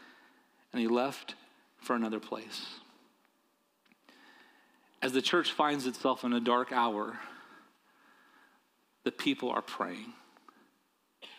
And 0.73 0.81
he 0.81 0.89
left 0.89 1.35
for 1.79 1.97
another 1.97 2.21
place. 2.21 2.67
As 5.01 5.13
the 5.13 5.23
church 5.23 5.53
finds 5.53 5.87
itself 5.87 6.25
in 6.25 6.33
a 6.33 6.41
dark 6.41 6.73
hour, 6.73 7.19
the 9.05 9.13
people 9.13 9.51
are 9.51 9.63
praying. 9.63 10.13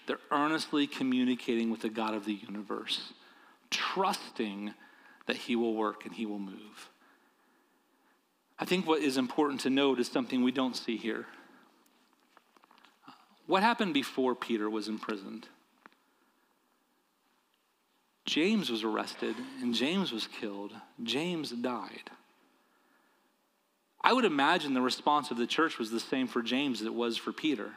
They're 0.07 0.19
earnestly 0.31 0.87
communicating 0.87 1.69
with 1.69 1.81
the 1.81 1.89
God 1.89 2.13
of 2.13 2.25
the 2.25 2.33
universe, 2.33 3.13
trusting 3.71 4.73
that 5.25 5.35
he 5.35 5.55
will 5.55 5.73
work 5.73 6.05
and 6.05 6.13
he 6.13 6.25
will 6.25 6.39
move. 6.39 6.89
I 8.57 8.65
think 8.65 8.87
what 8.87 9.01
is 9.01 9.17
important 9.17 9.61
to 9.61 9.69
note 9.69 9.99
is 9.99 10.07
something 10.07 10.43
we 10.43 10.51
don't 10.51 10.75
see 10.75 10.97
here. 10.97 11.25
What 13.47 13.63
happened 13.63 13.93
before 13.93 14.33
Peter 14.33 14.69
was 14.69 14.87
imprisoned? 14.87 15.47
James 18.25 18.69
was 18.69 18.83
arrested 18.83 19.35
and 19.61 19.75
James 19.75 20.11
was 20.11 20.27
killed. 20.27 20.73
James 21.03 21.51
died. 21.51 22.09
I 24.01 24.13
would 24.13 24.25
imagine 24.25 24.73
the 24.73 24.81
response 24.81 25.31
of 25.31 25.37
the 25.37 25.47
church 25.47 25.77
was 25.77 25.91
the 25.91 25.99
same 25.99 26.27
for 26.27 26.41
James 26.41 26.81
as 26.81 26.87
it 26.87 26.93
was 26.93 27.17
for 27.17 27.31
Peter. 27.31 27.71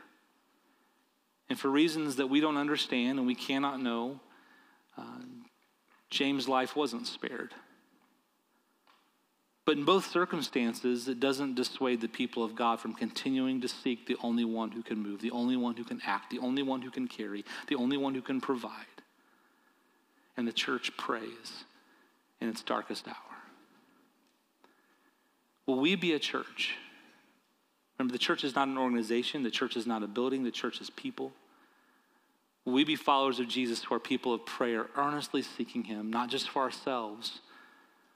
And 1.48 1.58
for 1.58 1.68
reasons 1.68 2.16
that 2.16 2.28
we 2.28 2.40
don't 2.40 2.56
understand 2.56 3.18
and 3.18 3.26
we 3.26 3.34
cannot 3.34 3.80
know, 3.80 4.20
uh, 4.96 5.22
James' 6.10 6.48
life 6.48 6.76
wasn't 6.76 7.06
spared. 7.06 7.54
But 9.68 9.76
in 9.76 9.84
both 9.84 10.10
circumstances, 10.10 11.08
it 11.08 11.20
doesn't 11.20 11.56
dissuade 11.56 12.00
the 12.00 12.08
people 12.08 12.42
of 12.42 12.54
God 12.54 12.80
from 12.80 12.94
continuing 12.94 13.60
to 13.60 13.68
seek 13.68 14.06
the 14.06 14.16
only 14.22 14.46
one 14.46 14.70
who 14.70 14.82
can 14.82 14.98
move, 14.98 15.20
the 15.20 15.30
only 15.30 15.56
one 15.56 15.76
who 15.76 15.84
can 15.84 16.00
act, 16.06 16.30
the 16.30 16.38
only 16.38 16.62
one 16.62 16.80
who 16.80 16.90
can 16.90 17.06
carry, 17.06 17.44
the 17.66 17.74
only 17.74 17.98
one 17.98 18.14
who 18.14 18.22
can 18.22 18.40
provide. 18.40 18.72
And 20.38 20.48
the 20.48 20.54
church 20.54 20.96
prays 20.96 21.64
in 22.40 22.48
its 22.48 22.62
darkest 22.62 23.06
hour. 23.08 23.36
Will 25.66 25.80
we 25.80 25.96
be 25.96 26.14
a 26.14 26.18
church? 26.18 26.74
Remember, 27.98 28.12
the 28.12 28.18
church 28.18 28.44
is 28.44 28.54
not 28.54 28.68
an 28.68 28.78
organization, 28.78 29.42
the 29.42 29.50
church 29.50 29.76
is 29.76 29.86
not 29.86 30.02
a 30.02 30.06
building, 30.06 30.44
the 30.44 30.50
church 30.50 30.80
is 30.80 30.88
people. 30.88 31.30
Will 32.64 32.72
we 32.72 32.84
be 32.84 32.96
followers 32.96 33.38
of 33.38 33.48
Jesus 33.48 33.84
who 33.84 33.94
are 33.94 34.00
people 34.00 34.32
of 34.32 34.46
prayer, 34.46 34.86
earnestly 34.96 35.42
seeking 35.42 35.84
Him, 35.84 36.08
not 36.08 36.30
just 36.30 36.48
for 36.48 36.62
ourselves, 36.62 37.40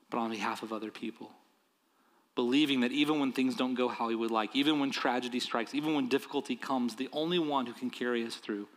but 0.08 0.16
on 0.16 0.30
behalf 0.30 0.62
of 0.62 0.72
other 0.72 0.90
people? 0.90 1.30
Believing 2.34 2.80
that 2.80 2.92
even 2.92 3.20
when 3.20 3.32
things 3.32 3.54
don't 3.54 3.74
go 3.74 3.88
how 3.88 4.08
we 4.08 4.14
would 4.14 4.30
like, 4.30 4.54
even 4.56 4.80
when 4.80 4.90
tragedy 4.90 5.40
strikes, 5.40 5.74
even 5.74 5.94
when 5.94 6.08
difficulty 6.08 6.56
comes, 6.56 6.96
the 6.96 7.08
only 7.12 7.38
one 7.38 7.66
who 7.66 7.72
can 7.72 7.90
carry 7.90 8.24
us 8.24 8.36
through 8.36 8.68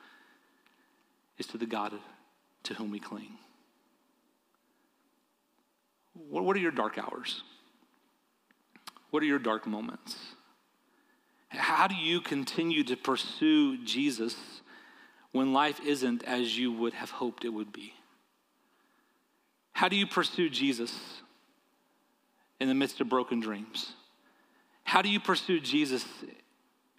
is 1.38 1.48
to 1.48 1.58
the 1.58 1.66
God 1.66 1.94
to 2.64 2.74
whom 2.74 2.92
we 2.92 3.00
cling. 3.00 3.38
What 6.30 6.56
are 6.56 6.60
your 6.60 6.72
dark 6.72 6.98
hours? 6.98 7.44
What 9.12 9.24
are 9.24 9.26
your 9.26 9.40
dark 9.40 9.68
moments? 9.68 10.18
How 11.50 11.88
do 11.88 11.96
you 11.96 12.20
continue 12.20 12.84
to 12.84 12.98
pursue 12.98 13.78
Jesus 13.84 14.36
when 15.32 15.54
life 15.54 15.80
isn't 15.86 16.24
as 16.24 16.58
you 16.58 16.72
would 16.72 16.94
have 16.94 17.12
hoped 17.12 17.46
it 17.46 17.50
would 17.50 17.72
be? 17.72 17.94
How 19.74 19.90
do 19.90 19.96
you 19.96 20.08
pursue 20.08 20.50
Jesus 20.50 21.22
in 22.66 22.70
the 22.70 22.74
midst 22.74 23.00
of 23.00 23.08
broken 23.08 23.40
dreams? 23.40 23.94
How 24.84 25.04
do 25.04 25.10
you 25.10 25.20
pursue 25.20 25.60
Jesus 25.60 26.04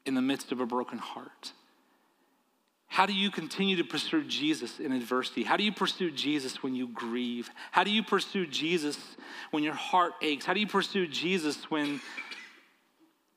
in 0.05 0.15
the 0.15 0.23
midst 0.23 0.53
of 0.53 0.61
a 0.61 0.67
broken 0.67 0.97
heart? 0.97 1.53
How 2.87 3.05
do 3.05 3.13
you 3.13 3.33
continue 3.33 3.75
to 3.79 3.83
pursue 3.83 4.23
Jesus 4.23 4.79
in 4.79 4.93
adversity? 4.93 5.43
How 5.43 5.57
do 5.57 5.65
you 5.65 5.73
pursue 5.73 6.13
Jesus 6.13 6.63
when 6.63 6.77
you 6.77 6.87
grieve? 6.87 7.51
How 7.73 7.83
do 7.83 7.91
you 7.91 8.05
pursue 8.05 8.47
Jesus 8.47 8.97
when 9.51 9.65
your 9.65 9.75
heart 9.75 10.13
aches? 10.23 10.47
How 10.47 10.55
do 10.55 10.61
you 10.61 10.69
pursue 10.69 11.09
Jesus 11.09 11.69
when, 11.69 12.01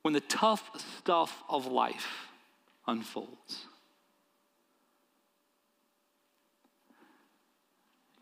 when 0.04 0.14
the 0.14 0.22
tough 0.22 0.70
stuff 1.00 1.44
of 1.50 1.66
life 1.66 2.28
unfolds? 2.88 3.66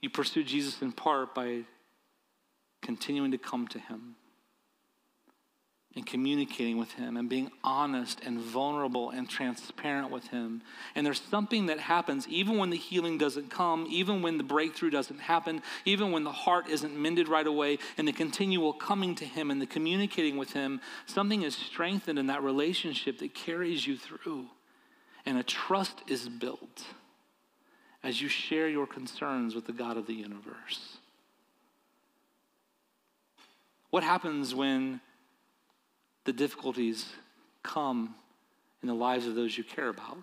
You 0.01 0.09
pursue 0.09 0.45
Jesus 0.45 0.81
in 0.81 0.93
part 0.93 1.35
by 1.35 1.63
continuing 2.87 3.31
to 3.31 3.37
come 3.37 3.67
to 3.67 3.79
Him 3.79 4.15
and 5.93 6.05
communicating 6.05 6.77
with 6.77 6.93
Him 6.93 7.17
and 7.17 7.27
being 7.27 7.51
honest 7.61 8.21
and 8.25 8.39
vulnerable 8.39 9.09
and 9.09 9.29
transparent 9.29 10.09
with 10.09 10.25
Him. 10.27 10.61
And 10.95 11.05
there's 11.05 11.19
something 11.19 11.65
that 11.65 11.79
happens 11.81 12.25
even 12.29 12.57
when 12.57 12.69
the 12.69 12.77
healing 12.77 13.17
doesn't 13.17 13.49
come, 13.49 13.87
even 13.89 14.21
when 14.21 14.37
the 14.37 14.43
breakthrough 14.45 14.89
doesn't 14.89 15.19
happen, 15.19 15.61
even 15.83 16.13
when 16.13 16.23
the 16.23 16.31
heart 16.31 16.69
isn't 16.69 16.95
mended 16.95 17.27
right 17.27 17.45
away, 17.45 17.79
and 17.97 18.07
the 18.07 18.13
continual 18.13 18.71
coming 18.71 19.15
to 19.15 19.25
Him 19.25 19.51
and 19.51 19.61
the 19.61 19.65
communicating 19.67 20.37
with 20.37 20.53
Him, 20.53 20.79
something 21.07 21.41
is 21.41 21.57
strengthened 21.57 22.17
in 22.17 22.27
that 22.27 22.41
relationship 22.41 23.19
that 23.19 23.35
carries 23.35 23.85
you 23.85 23.97
through. 23.97 24.45
And 25.25 25.37
a 25.37 25.43
trust 25.43 26.03
is 26.07 26.29
built 26.29 26.85
as 28.01 28.21
you 28.21 28.29
share 28.29 28.69
your 28.69 28.87
concerns 28.87 29.55
with 29.55 29.65
the 29.65 29.73
God 29.73 29.97
of 29.97 30.07
the 30.07 30.13
universe. 30.13 30.99
What 33.97 34.03
happens 34.03 34.53
when 34.53 35.01
the 36.25 36.31
difficulties 36.31 37.07
come 37.63 38.13
in 38.83 38.89
the 38.89 38.93
lives 38.93 39.25
of 39.25 39.33
those 39.33 39.57
you 39.57 39.63
care 39.63 39.89
about? 39.89 40.19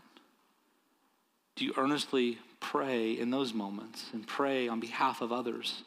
Do 1.57 1.65
you 1.65 1.73
earnestly 1.77 2.39
pray 2.61 3.19
in 3.19 3.31
those 3.33 3.53
moments 3.53 4.11
and 4.13 4.25
pray 4.25 4.69
on 4.69 4.79
behalf 4.79 5.23
of 5.23 5.33
others 5.33 5.83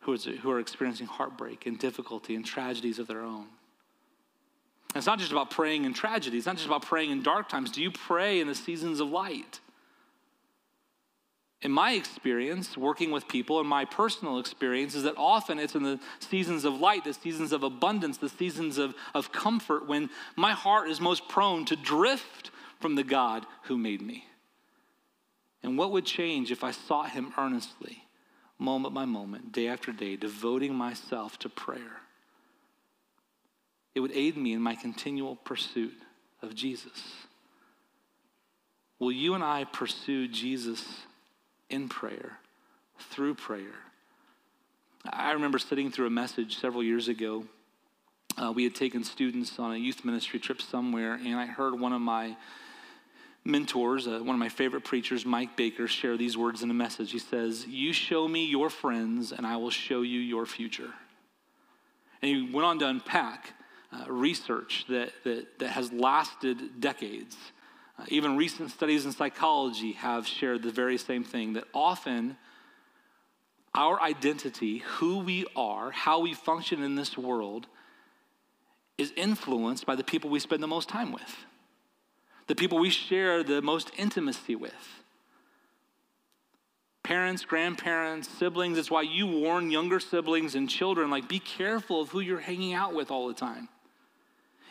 who, 0.00 0.12
is, 0.12 0.24
who 0.24 0.50
are 0.50 0.58
experiencing 0.58 1.06
heartbreak 1.06 1.66
and 1.66 1.78
difficulty 1.78 2.34
and 2.34 2.44
tragedies 2.44 2.98
of 2.98 3.06
their 3.06 3.20
own? 3.20 3.46
It's 4.96 5.06
not 5.06 5.20
just 5.20 5.30
about 5.30 5.52
praying 5.52 5.84
in 5.84 5.94
tragedy, 5.94 6.38
it's 6.38 6.46
not 6.46 6.56
just 6.56 6.66
about 6.66 6.82
praying 6.82 7.12
in 7.12 7.22
dark 7.22 7.48
times. 7.48 7.70
Do 7.70 7.80
you 7.80 7.92
pray 7.92 8.40
in 8.40 8.48
the 8.48 8.56
seasons 8.56 8.98
of 8.98 9.08
light? 9.08 9.60
In 11.64 11.72
my 11.72 11.92
experience, 11.92 12.76
working 12.76 13.10
with 13.10 13.26
people, 13.26 13.58
and 13.58 13.66
my 13.66 13.86
personal 13.86 14.38
experience, 14.38 14.94
is 14.94 15.04
that 15.04 15.16
often 15.16 15.58
it's 15.58 15.74
in 15.74 15.82
the 15.82 15.98
seasons 16.18 16.66
of 16.66 16.78
light, 16.78 17.04
the 17.04 17.14
seasons 17.14 17.52
of 17.52 17.62
abundance, 17.62 18.18
the 18.18 18.28
seasons 18.28 18.76
of, 18.76 18.94
of 19.14 19.32
comfort, 19.32 19.88
when 19.88 20.10
my 20.36 20.52
heart 20.52 20.90
is 20.90 21.00
most 21.00 21.26
prone 21.26 21.64
to 21.64 21.74
drift 21.74 22.50
from 22.80 22.96
the 22.96 23.02
God 23.02 23.46
who 23.62 23.78
made 23.78 24.02
me. 24.02 24.26
And 25.62 25.78
what 25.78 25.90
would 25.90 26.04
change 26.04 26.52
if 26.52 26.62
I 26.62 26.70
sought 26.70 27.12
Him 27.12 27.32
earnestly, 27.38 28.04
moment 28.58 28.92
by 28.92 29.06
moment, 29.06 29.50
day 29.50 29.68
after 29.68 29.90
day, 29.90 30.16
devoting 30.16 30.74
myself 30.74 31.38
to 31.38 31.48
prayer? 31.48 32.02
It 33.94 34.00
would 34.00 34.12
aid 34.12 34.36
me 34.36 34.52
in 34.52 34.60
my 34.60 34.74
continual 34.74 35.36
pursuit 35.36 35.94
of 36.42 36.54
Jesus. 36.54 37.24
Will 38.98 39.12
you 39.12 39.34
and 39.34 39.42
I 39.42 39.64
pursue 39.64 40.28
Jesus 40.28 40.84
in 41.70 41.88
prayer, 41.88 42.38
through 42.98 43.34
prayer? 43.34 43.74
I 45.10 45.32
remember 45.32 45.58
sitting 45.58 45.90
through 45.90 46.06
a 46.06 46.10
message 46.10 46.58
several 46.58 46.82
years 46.82 47.08
ago. 47.08 47.44
Uh, 48.36 48.52
we 48.52 48.64
had 48.64 48.74
taken 48.74 49.04
students 49.04 49.58
on 49.58 49.72
a 49.72 49.76
youth 49.76 50.04
ministry 50.04 50.40
trip 50.40 50.62
somewhere, 50.62 51.14
and 51.14 51.34
I 51.36 51.46
heard 51.46 51.78
one 51.78 51.92
of 51.92 52.00
my 52.00 52.36
mentors, 53.44 54.06
uh, 54.06 54.18
one 54.20 54.34
of 54.34 54.40
my 54.40 54.48
favorite 54.48 54.82
preachers, 54.84 55.26
Mike 55.26 55.56
Baker, 55.56 55.86
share 55.86 56.16
these 56.16 56.36
words 56.36 56.62
in 56.62 56.70
a 56.70 56.74
message. 56.74 57.12
He 57.12 57.18
says, 57.18 57.66
You 57.66 57.92
show 57.92 58.26
me 58.26 58.46
your 58.46 58.70
friends, 58.70 59.32
and 59.32 59.46
I 59.46 59.56
will 59.56 59.70
show 59.70 60.02
you 60.02 60.18
your 60.20 60.46
future. 60.46 60.90
And 62.22 62.34
he 62.34 62.50
went 62.50 62.64
on 62.64 62.78
to 62.78 62.88
unpack 62.88 63.52
uh, 63.92 64.10
research 64.10 64.86
that, 64.88 65.12
that, 65.24 65.58
that 65.58 65.68
has 65.68 65.92
lasted 65.92 66.80
decades. 66.80 67.36
Uh, 67.98 68.04
even 68.08 68.36
recent 68.36 68.70
studies 68.70 69.04
in 69.04 69.12
psychology 69.12 69.92
have 69.92 70.26
shared 70.26 70.62
the 70.62 70.72
very 70.72 70.98
same 70.98 71.24
thing 71.24 71.52
that 71.52 71.64
often 71.72 72.36
our 73.74 74.00
identity, 74.00 74.78
who 74.78 75.18
we 75.18 75.46
are, 75.56 75.90
how 75.90 76.20
we 76.20 76.34
function 76.34 76.82
in 76.82 76.94
this 76.94 77.18
world, 77.18 77.66
is 78.96 79.12
influenced 79.16 79.84
by 79.84 79.96
the 79.96 80.04
people 80.04 80.30
we 80.30 80.38
spend 80.38 80.62
the 80.62 80.68
most 80.68 80.88
time 80.88 81.10
with, 81.10 81.46
the 82.46 82.54
people 82.54 82.78
we 82.78 82.90
share 82.90 83.42
the 83.42 83.60
most 83.60 83.90
intimacy 83.96 84.54
with. 84.54 85.02
Parents, 87.02 87.44
grandparents, 87.44 88.28
siblings, 88.28 88.78
it's 88.78 88.90
why 88.90 89.02
you 89.02 89.26
warn 89.26 89.70
younger 89.70 90.00
siblings 90.00 90.54
and 90.54 90.70
children 90.70 91.10
like, 91.10 91.28
be 91.28 91.40
careful 91.40 92.00
of 92.00 92.10
who 92.10 92.20
you're 92.20 92.38
hanging 92.40 92.72
out 92.72 92.94
with 92.94 93.10
all 93.10 93.28
the 93.28 93.34
time. 93.34 93.68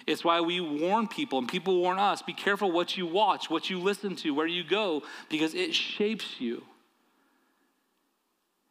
It's 0.05 0.23
why 0.23 0.41
we 0.41 0.59
warn 0.59 1.07
people 1.07 1.39
and 1.39 1.47
people 1.47 1.79
warn 1.79 1.99
us 1.99 2.21
be 2.21 2.33
careful 2.33 2.71
what 2.71 2.97
you 2.97 3.05
watch, 3.05 3.49
what 3.49 3.69
you 3.69 3.79
listen 3.79 4.15
to, 4.17 4.31
where 4.31 4.47
you 4.47 4.63
go, 4.63 5.03
because 5.29 5.53
it 5.53 5.73
shapes 5.73 6.39
you. 6.39 6.63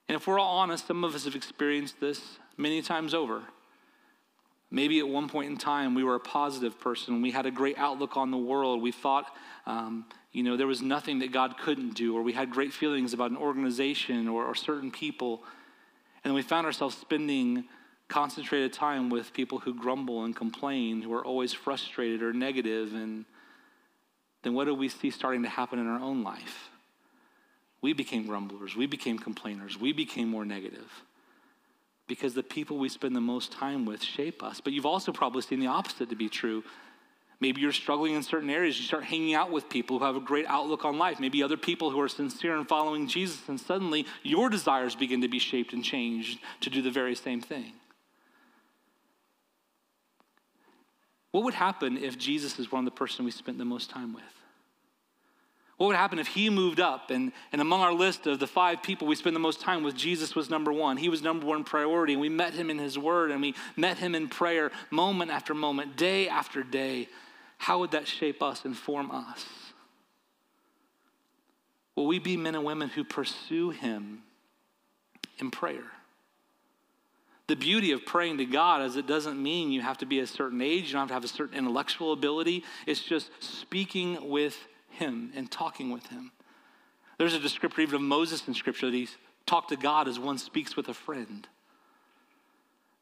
And 0.09 0.17
if 0.17 0.27
we're 0.27 0.39
all 0.39 0.59
honest, 0.59 0.87
some 0.87 1.05
of 1.05 1.15
us 1.15 1.25
have 1.25 1.35
experienced 1.35 2.01
this 2.01 2.21
many 2.57 2.83
times 2.83 3.15
over. 3.15 3.43
Maybe 4.71 4.99
at 4.99 5.09
one 5.09 5.29
point 5.29 5.51
in 5.51 5.57
time 5.57 5.95
we 5.95 6.05
were 6.05 6.15
a 6.15 6.21
positive 6.21 6.81
person. 6.81 7.23
We 7.23 7.31
had 7.31 7.47
a 7.47 7.51
great 7.51 7.79
outlook 7.79 8.17
on 8.17 8.31
the 8.31 8.39
world. 8.39 8.83
We 8.83 8.93
thought, 8.93 9.27
um, 9.67 10.07
you 10.33 10.43
know, 10.43 10.57
there 10.57 10.67
was 10.67 10.81
nothing 10.81 11.19
that 11.21 11.31
God 11.31 11.59
couldn't 11.59 11.95
do, 11.95 12.17
or 12.17 12.23
we 12.23 12.33
had 12.33 12.51
great 12.51 12.73
feelings 12.73 13.13
about 13.13 13.31
an 13.31 13.37
organization 13.37 14.29
or, 14.29 14.45
or 14.45 14.55
certain 14.55 14.91
people. 14.91 15.45
And 16.25 16.35
we 16.35 16.43
found 16.43 16.67
ourselves 16.67 16.97
spending 16.97 17.65
concentrated 18.13 18.73
time 18.73 19.09
with 19.09 19.33
people 19.33 19.59
who 19.59 19.75
grumble 19.75 20.25
and 20.25 20.37
complain, 20.37 21.01
who 21.01 21.13
are 21.15 21.25
always 21.25 21.53
frustrated 21.53 22.23
or 22.23 22.33
negative, 22.33 22.93
and 22.93 23.25
then 24.43 24.53
what 24.53 24.67
do 24.67 24.75
we 24.75 24.89
see 24.89 25.11
starting 25.11 25.43
to 25.43 25.49
happen 25.49 25.79
in 25.79 25.87
our 25.87 26.01
own 26.01 26.23
life? 26.23 26.69
We 27.81 27.95
became 27.95 28.27
grumblers, 28.27 28.77
we 28.77 28.87
became 28.87 29.19
complainers, 29.19 29.81
we 29.81 29.93
became 29.93 30.29
more 30.29 30.45
negative 30.45 30.91
because 32.07 32.35
the 32.35 32.43
people 32.43 32.77
we 32.77 32.91
spend 32.91 33.17
the 33.17 33.21
most 33.21 33.53
time 33.53 33.87
with 33.87 34.03
shape 34.03 34.43
us. 34.43 34.61
But 34.61 34.75
you've 34.75 34.85
also 34.85 35.13
probably 35.13 35.41
seen 35.41 35.61
the 35.61 35.69
opposite 35.69 36.11
to 36.11 36.17
be 36.17 36.29
true. 36.29 36.63
Maybe 37.41 37.63
you're 37.63 37.73
struggling 37.73 38.15
in 38.15 38.23
certain 38.23 38.51
areas. 38.51 38.79
You 38.79 38.85
start 38.85 39.05
hanging 39.05 39.35
out 39.35 39.51
with 39.51 39.71
people 39.71 39.99
who 39.99 40.05
have 40.05 40.17
a 40.17 40.21
great 40.21 40.47
outlook 40.47 40.85
on 40.85 40.99
life. 40.99 41.19
Maybe 41.19 41.43
other 41.43 41.57
people 41.57 41.91
who 41.91 41.99
are 42.01 42.09
sincere 42.09 42.57
in 42.57 42.67
following 42.67 43.09
Jesus, 43.09 43.49
and 43.49 43.59
suddenly 43.59 44.07
your 44.23 44.51
desires 44.51 44.95
begin 44.95 45.23
to 45.23 45.29
be 45.29 45.39
shaped 45.39 45.73
and 45.73 45.83
changed 45.83 46.39
to 46.61 46.69
do 46.69 46.83
the 46.83 46.91
very 46.91 47.15
same 47.15 47.41
thing. 47.41 47.73
What 51.33 51.45
would 51.45 51.55
happen 51.55 51.97
if 51.97 52.19
Jesus 52.19 52.59
is 52.59 52.71
one 52.71 52.87
of 52.87 52.93
the 52.93 52.97
person 52.97 53.25
we 53.25 53.31
spent 53.31 53.59
the 53.59 53.65
most 53.65 53.91
time 53.91 54.13
with? 54.13 54.23
What 55.79 55.89
would 55.89 55.97
happen 55.97 56.21
if 56.21 56.29
he 56.29 56.49
moved 56.49 56.79
up 56.79 57.11
and, 57.11 57.33
and 57.51 57.61
among 57.61 57.81
our 57.81 57.93
list 57.93 58.27
of 58.29 58.39
the 58.39 58.47
five 58.47 58.83
people 58.83 59.09
we 59.09 59.17
spend 59.17 59.35
the 59.35 59.41
most 59.41 59.61
time 59.61 59.83
with, 59.83 59.97
Jesus 59.97 60.37
was 60.37 60.49
number 60.49 60.73
one? 60.73 60.97
He 60.97 61.09
was 61.09 61.23
number 61.23 61.45
one 61.45 61.65
priority, 61.65 62.13
and 62.13 62.21
we 62.21 62.29
met 62.29 62.55
him 62.55 62.71
in 62.71 62.79
his 62.79 62.97
word 62.97 63.33
and 63.33 63.41
we 63.41 63.55
met 63.77 63.99
him 63.99 64.15
in 64.15 64.29
prayer 64.29 64.71
moment 64.91 65.33
after 65.33 65.55
moment, 65.55 65.97
day 65.97 66.29
after 66.29 66.63
day. 66.63 67.09
How 67.59 67.81
would 67.81 67.93
that 67.93 68.07
shape 68.07 68.43
us, 68.43 68.65
inform 68.65 69.11
us? 69.11 69.45
Will 71.97 72.07
we 72.07 72.19
be 72.19 72.37
men 72.37 72.55
and 72.55 72.65
women 72.65 72.89
who 72.89 73.05
pursue 73.05 73.71
him 73.71 74.23
in 75.39 75.51
prayer? 75.51 75.91
The 77.49 77.57
beauty 77.57 77.93
of 77.93 78.07
praying 78.07 78.39
to 78.39 78.45
God 78.45 78.83
is 78.83 78.97
it 78.97 79.07
doesn't 79.07 79.41
mean 79.43 79.73
you 79.73 79.81
have 79.81 79.99
to 79.99 80.07
be 80.07 80.21
a 80.21 80.27
certain 80.27 80.61
age, 80.61 80.87
you 80.87 80.93
don't 80.93 81.01
have 81.01 81.09
to 81.09 81.15
have 81.15 81.25
a 81.25 81.29
certain 81.29 81.57
intellectual 81.59 82.13
ability. 82.13 82.65
It's 82.87 83.03
just 83.03 83.31
speaking 83.41 84.29
with 84.29 84.57
Him 84.91 85.33
and 85.35 85.51
talking 85.51 85.91
with 85.91 86.07
Him. 86.07 86.31
There's 87.19 87.35
a 87.35 87.39
descriptor 87.39 87.81
even 87.81 87.97
of 87.97 88.01
Moses 88.03 88.47
in 88.49 88.55
Scripture 88.55 88.87
that 88.87 88.97
he 88.97 89.09
talked 89.47 89.69
to 89.69 89.77
God 89.77 90.09
as 90.09 90.19
one 90.19 90.39
speaks 90.39 90.77
with 90.77 90.89
a 90.89 90.95
friend. 90.95 91.47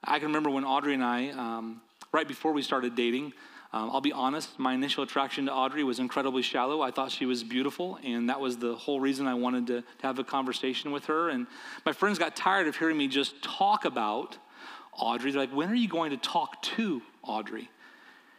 I 0.02 0.18
can 0.18 0.28
remember 0.28 0.50
when 0.50 0.64
Audrey 0.64 0.94
and 0.94 1.04
I, 1.04 1.30
um, 1.30 1.82
right 2.12 2.26
before 2.26 2.52
we 2.52 2.62
started 2.62 2.94
dating, 2.94 3.32
um, 3.72 3.90
I'll 3.92 4.00
be 4.00 4.12
honest, 4.12 4.58
my 4.58 4.74
initial 4.74 5.04
attraction 5.04 5.46
to 5.46 5.52
Audrey 5.52 5.84
was 5.84 6.00
incredibly 6.00 6.42
shallow. 6.42 6.82
I 6.82 6.90
thought 6.90 7.12
she 7.12 7.24
was 7.24 7.44
beautiful, 7.44 8.00
and 8.02 8.28
that 8.28 8.40
was 8.40 8.56
the 8.56 8.74
whole 8.74 8.98
reason 8.98 9.28
I 9.28 9.34
wanted 9.34 9.68
to, 9.68 9.82
to 9.82 10.06
have 10.06 10.18
a 10.18 10.24
conversation 10.24 10.90
with 10.90 11.06
her. 11.06 11.28
And 11.28 11.46
my 11.86 11.92
friends 11.92 12.18
got 12.18 12.34
tired 12.34 12.66
of 12.66 12.76
hearing 12.76 12.96
me 12.96 13.06
just 13.06 13.40
talk 13.42 13.84
about 13.84 14.36
Audrey. 14.98 15.30
They're 15.30 15.40
like, 15.40 15.54
when 15.54 15.70
are 15.70 15.74
you 15.74 15.88
going 15.88 16.10
to 16.10 16.16
talk 16.16 16.60
to 16.62 17.00
Audrey? 17.22 17.70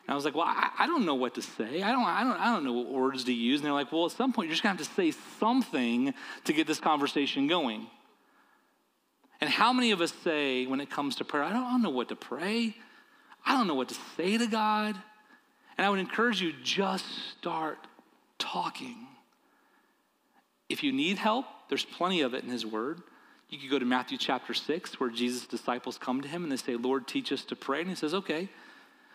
And 0.06 0.14
I 0.14 0.16
was 0.16 0.26
like, 0.26 0.36
well, 0.36 0.48
I, 0.48 0.70
I, 0.80 0.88
don't 0.88 1.06
know 1.06 1.16
what 1.16 1.36
to 1.36 1.42
say. 1.42 1.82
I 1.82 1.92
don't, 1.92 2.04
I, 2.04 2.24
don't, 2.24 2.38
I 2.38 2.54
don't 2.54 2.66
know 2.66 2.74
what 2.74 2.92
words 2.92 3.24
to 3.26 3.34
use. 3.34 3.62
And 3.62 3.66
they're 3.66 3.74
like, 3.74 3.92
well, 3.94 4.08
at 4.08 4.12
some 4.12 4.34
point, 4.34 4.48
you're 4.48 4.54
just 4.54 4.64
going 4.64 4.76
to 4.76 4.84
have 4.84 4.88
to 4.90 4.96
say 4.96 5.18
something 5.40 6.14
to 6.44 6.54
get 6.54 6.68
this 6.68 6.80
conversation 6.82 7.48
going. 7.48 7.88
And 9.40 9.50
how 9.50 9.72
many 9.72 9.92
of 9.92 10.02
us 10.02 10.12
say, 10.26 10.66
when 10.66 10.82
it 10.82 10.90
comes 10.90 11.16
to 11.18 11.24
prayer, 11.24 11.44
I 11.44 11.52
don't, 11.52 11.64
I 11.64 11.72
don't 11.72 11.84
know 11.84 11.90
what 11.90 12.10
to 12.10 12.18
pray. 12.18 12.76
I 13.46 13.54
don't 13.54 13.68
know 13.68 13.76
what 13.76 13.90
to 13.90 13.96
say 14.18 14.38
to 14.38 14.48
God. 14.48 14.98
And 15.78 15.86
I 15.86 15.90
would 15.90 16.00
encourage 16.00 16.42
you 16.42 16.54
just 16.64 17.06
start 17.38 17.78
talking. 18.38 19.08
If 20.70 20.84
you 20.84 20.92
need 20.92 21.18
help, 21.18 21.46
there's 21.70 21.86
plenty 21.86 22.22
of 22.22 22.34
it 22.34 22.44
in 22.44 22.50
His 22.50 22.66
Word. 22.66 23.02
You 23.50 23.60
could 23.60 23.70
go 23.70 23.80
to 23.80 23.86
Matthew 23.86 24.18
chapter 24.18 24.54
6, 24.54 25.00
where 25.00 25.10
Jesus' 25.10 25.46
disciples 25.46 25.98
come 25.98 26.22
to 26.22 26.28
him 26.28 26.44
and 26.44 26.52
they 26.52 26.56
say, 26.56 26.78
Lord, 26.78 27.06
teach 27.06 27.34
us 27.34 27.44
to 27.46 27.56
pray. 27.56 27.82
And 27.82 27.90
he 27.90 27.96
says, 27.96 28.14
Okay, 28.14 28.48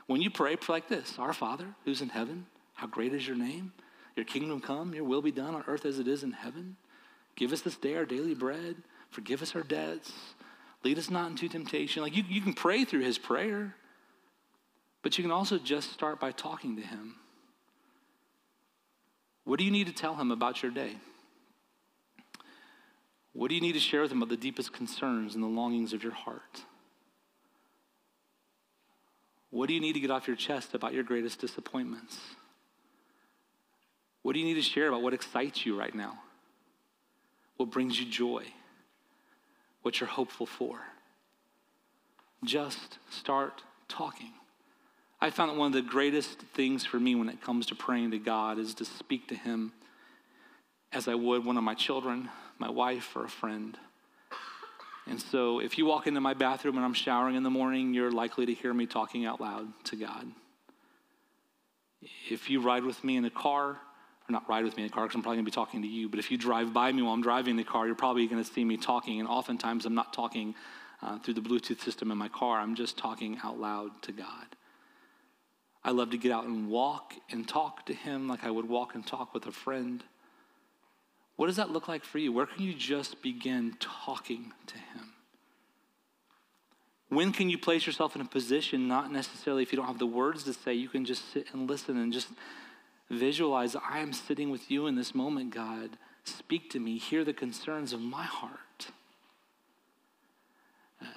when 0.06 0.20
you 0.20 0.30
pray, 0.30 0.56
pray 0.56 0.74
like 0.74 0.88
this 0.88 1.18
Our 1.18 1.32
Father, 1.32 1.66
who's 1.84 2.02
in 2.02 2.10
heaven, 2.10 2.46
how 2.74 2.86
great 2.86 3.14
is 3.14 3.26
your 3.26 3.36
name? 3.36 3.72
Your 4.14 4.26
kingdom 4.26 4.60
come, 4.60 4.94
your 4.94 5.04
will 5.04 5.22
be 5.22 5.30
done 5.30 5.54
on 5.54 5.64
earth 5.66 5.86
as 5.86 5.98
it 5.98 6.06
is 6.06 6.22
in 6.22 6.32
heaven. 6.32 6.76
Give 7.34 7.52
us 7.52 7.62
this 7.62 7.76
day 7.76 7.96
our 7.96 8.04
daily 8.04 8.34
bread. 8.34 8.76
Forgive 9.10 9.42
us 9.42 9.54
our 9.54 9.62
debts. 9.62 10.12
Lead 10.84 10.98
us 10.98 11.10
not 11.10 11.30
into 11.30 11.48
temptation. 11.48 12.02
Like 12.02 12.16
you, 12.16 12.24
you 12.28 12.40
can 12.40 12.54
pray 12.54 12.84
through 12.84 13.00
his 13.00 13.18
prayer. 13.18 13.74
But 15.06 15.16
you 15.16 15.22
can 15.22 15.30
also 15.30 15.56
just 15.56 15.92
start 15.92 16.18
by 16.18 16.32
talking 16.32 16.74
to 16.74 16.82
him. 16.82 17.14
What 19.44 19.60
do 19.60 19.64
you 19.64 19.70
need 19.70 19.86
to 19.86 19.92
tell 19.92 20.16
him 20.16 20.32
about 20.32 20.64
your 20.64 20.72
day? 20.72 20.96
What 23.32 23.48
do 23.48 23.54
you 23.54 23.60
need 23.60 23.74
to 23.74 23.78
share 23.78 24.02
with 24.02 24.10
him 24.10 24.20
about 24.20 24.30
the 24.30 24.36
deepest 24.36 24.72
concerns 24.72 25.36
and 25.36 25.44
the 25.44 25.46
longings 25.46 25.92
of 25.92 26.02
your 26.02 26.12
heart? 26.12 26.64
What 29.50 29.68
do 29.68 29.74
you 29.74 29.80
need 29.80 29.92
to 29.92 30.00
get 30.00 30.10
off 30.10 30.26
your 30.26 30.34
chest 30.34 30.74
about 30.74 30.92
your 30.92 31.04
greatest 31.04 31.40
disappointments? 31.40 32.18
What 34.22 34.32
do 34.32 34.40
you 34.40 34.44
need 34.44 34.54
to 34.54 34.60
share 34.60 34.88
about 34.88 35.02
what 35.02 35.14
excites 35.14 35.64
you 35.64 35.78
right 35.78 35.94
now? 35.94 36.18
What 37.58 37.70
brings 37.70 37.96
you 38.00 38.06
joy? 38.06 38.42
What 39.82 40.00
you're 40.00 40.08
hopeful 40.08 40.46
for? 40.46 40.80
Just 42.42 42.98
start 43.08 43.62
talking. 43.86 44.32
I 45.20 45.30
found 45.30 45.50
that 45.50 45.56
one 45.56 45.68
of 45.68 45.72
the 45.72 45.82
greatest 45.82 46.38
things 46.54 46.84
for 46.84 47.00
me 47.00 47.14
when 47.14 47.28
it 47.28 47.40
comes 47.40 47.66
to 47.66 47.74
praying 47.74 48.10
to 48.10 48.18
God 48.18 48.58
is 48.58 48.74
to 48.74 48.84
speak 48.84 49.28
to 49.28 49.34
Him 49.34 49.72
as 50.92 51.08
I 51.08 51.14
would 51.14 51.44
one 51.44 51.56
of 51.56 51.64
my 51.64 51.74
children, 51.74 52.28
my 52.58 52.70
wife, 52.70 53.16
or 53.16 53.24
a 53.24 53.28
friend. 53.28 53.78
And 55.06 55.20
so 55.20 55.60
if 55.60 55.78
you 55.78 55.86
walk 55.86 56.06
into 56.06 56.20
my 56.20 56.34
bathroom 56.34 56.76
and 56.76 56.84
I'm 56.84 56.94
showering 56.94 57.36
in 57.36 57.42
the 57.42 57.50
morning, 57.50 57.94
you're 57.94 58.10
likely 58.10 58.46
to 58.46 58.54
hear 58.54 58.74
me 58.74 58.86
talking 58.86 59.24
out 59.24 59.40
loud 59.40 59.68
to 59.84 59.96
God. 59.96 60.26
If 62.28 62.50
you 62.50 62.60
ride 62.60 62.84
with 62.84 63.02
me 63.02 63.16
in 63.16 63.22
the 63.22 63.30
car, 63.30 63.70
or 64.28 64.32
not 64.32 64.48
ride 64.48 64.64
with 64.64 64.76
me 64.76 64.82
in 64.82 64.88
the 64.88 64.92
car 64.92 65.04
because 65.04 65.14
I'm 65.14 65.22
probably 65.22 65.36
going 65.36 65.46
to 65.46 65.50
be 65.50 65.54
talking 65.54 65.82
to 65.82 65.88
you, 65.88 66.08
but 66.08 66.18
if 66.18 66.30
you 66.30 66.36
drive 66.36 66.72
by 66.72 66.90
me 66.90 67.02
while 67.02 67.14
I'm 67.14 67.22
driving 67.22 67.56
the 67.56 67.64
car, 67.64 67.86
you're 67.86 67.94
probably 67.94 68.26
going 68.26 68.42
to 68.42 68.50
see 68.52 68.64
me 68.64 68.76
talking. 68.76 69.20
And 69.20 69.28
oftentimes 69.28 69.86
I'm 69.86 69.94
not 69.94 70.12
talking 70.12 70.54
uh, 71.02 71.18
through 71.18 71.34
the 71.34 71.40
Bluetooth 71.40 71.80
system 71.80 72.10
in 72.10 72.18
my 72.18 72.28
car, 72.28 72.58
I'm 72.58 72.74
just 72.74 72.98
talking 72.98 73.38
out 73.44 73.60
loud 73.60 73.90
to 74.02 74.12
God. 74.12 74.56
I 75.86 75.92
love 75.92 76.10
to 76.10 76.18
get 76.18 76.32
out 76.32 76.46
and 76.46 76.68
walk 76.68 77.14
and 77.30 77.46
talk 77.46 77.86
to 77.86 77.94
Him 77.94 78.26
like 78.26 78.42
I 78.42 78.50
would 78.50 78.68
walk 78.68 78.96
and 78.96 79.06
talk 79.06 79.32
with 79.32 79.46
a 79.46 79.52
friend. 79.52 80.02
What 81.36 81.46
does 81.46 81.54
that 81.56 81.70
look 81.70 81.86
like 81.86 82.04
for 82.04 82.18
you? 82.18 82.32
Where 82.32 82.44
can 82.44 82.64
you 82.64 82.74
just 82.74 83.22
begin 83.22 83.76
talking 83.78 84.52
to 84.66 84.74
Him? 84.74 85.12
When 87.08 87.32
can 87.32 87.48
you 87.48 87.56
place 87.56 87.86
yourself 87.86 88.16
in 88.16 88.20
a 88.20 88.24
position, 88.24 88.88
not 88.88 89.12
necessarily 89.12 89.62
if 89.62 89.70
you 89.70 89.76
don't 89.76 89.86
have 89.86 90.00
the 90.00 90.06
words 90.06 90.42
to 90.44 90.52
say, 90.52 90.74
you 90.74 90.88
can 90.88 91.04
just 91.04 91.32
sit 91.32 91.46
and 91.52 91.70
listen 91.70 91.96
and 91.96 92.12
just 92.12 92.30
visualize, 93.08 93.76
I 93.76 94.00
am 94.00 94.12
sitting 94.12 94.50
with 94.50 94.68
you 94.68 94.88
in 94.88 94.96
this 94.96 95.14
moment, 95.14 95.54
God. 95.54 95.90
Speak 96.24 96.68
to 96.70 96.80
me, 96.80 96.98
hear 96.98 97.24
the 97.24 97.32
concerns 97.32 97.92
of 97.92 98.00
my 98.00 98.24
heart. 98.24 98.58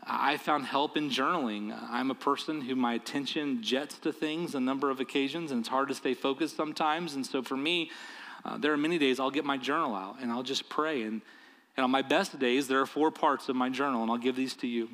I 0.04 0.38
found 0.38 0.66
help 0.66 0.98
in 0.98 1.10
journaling. 1.10 1.78
I'm 1.90 2.12
a 2.12 2.16
person 2.16 2.62
who 2.62 2.76
my 2.76 2.94
attention 2.94 3.62
jets 3.62 3.98
to 4.00 4.12
things 4.12 4.56
a 4.56 4.60
number 4.60 4.90
of 4.90 5.00
occasions, 5.00 5.52
and 5.52 5.60
it's 5.60 5.70
hard 5.70 5.88
to 5.90 5.96
stay 5.96 6.14
focused 6.14 6.56
sometimes. 6.56 7.16
And 7.16 7.26
so 7.26 7.42
for 7.42 7.56
me, 7.56 7.92
uh, 8.44 8.58
there 8.58 8.74
are 8.74 8.78
many 8.78 8.98
days 8.98 9.20
I'll 9.20 9.32
get 9.32 9.46
my 9.46 9.58
journal 9.58 9.96
out 9.96 10.18
and 10.22 10.32
I'll 10.32 10.44
just 10.44 10.70
pray. 10.70 11.04
And, 11.04 11.22
and 11.78 11.84
on 11.84 11.92
my 11.92 12.02
best 12.02 12.40
days, 12.40 12.68
there 12.68 12.82
are 12.82 12.86
four 12.86 13.12
parts 13.12 13.50
of 13.50 13.56
my 13.56 13.70
journal, 13.70 14.02
and 14.02 14.12
I'll 14.12 14.18
give 14.18 14.36
these 14.36 14.56
to 14.56 14.68
you. 14.68 14.90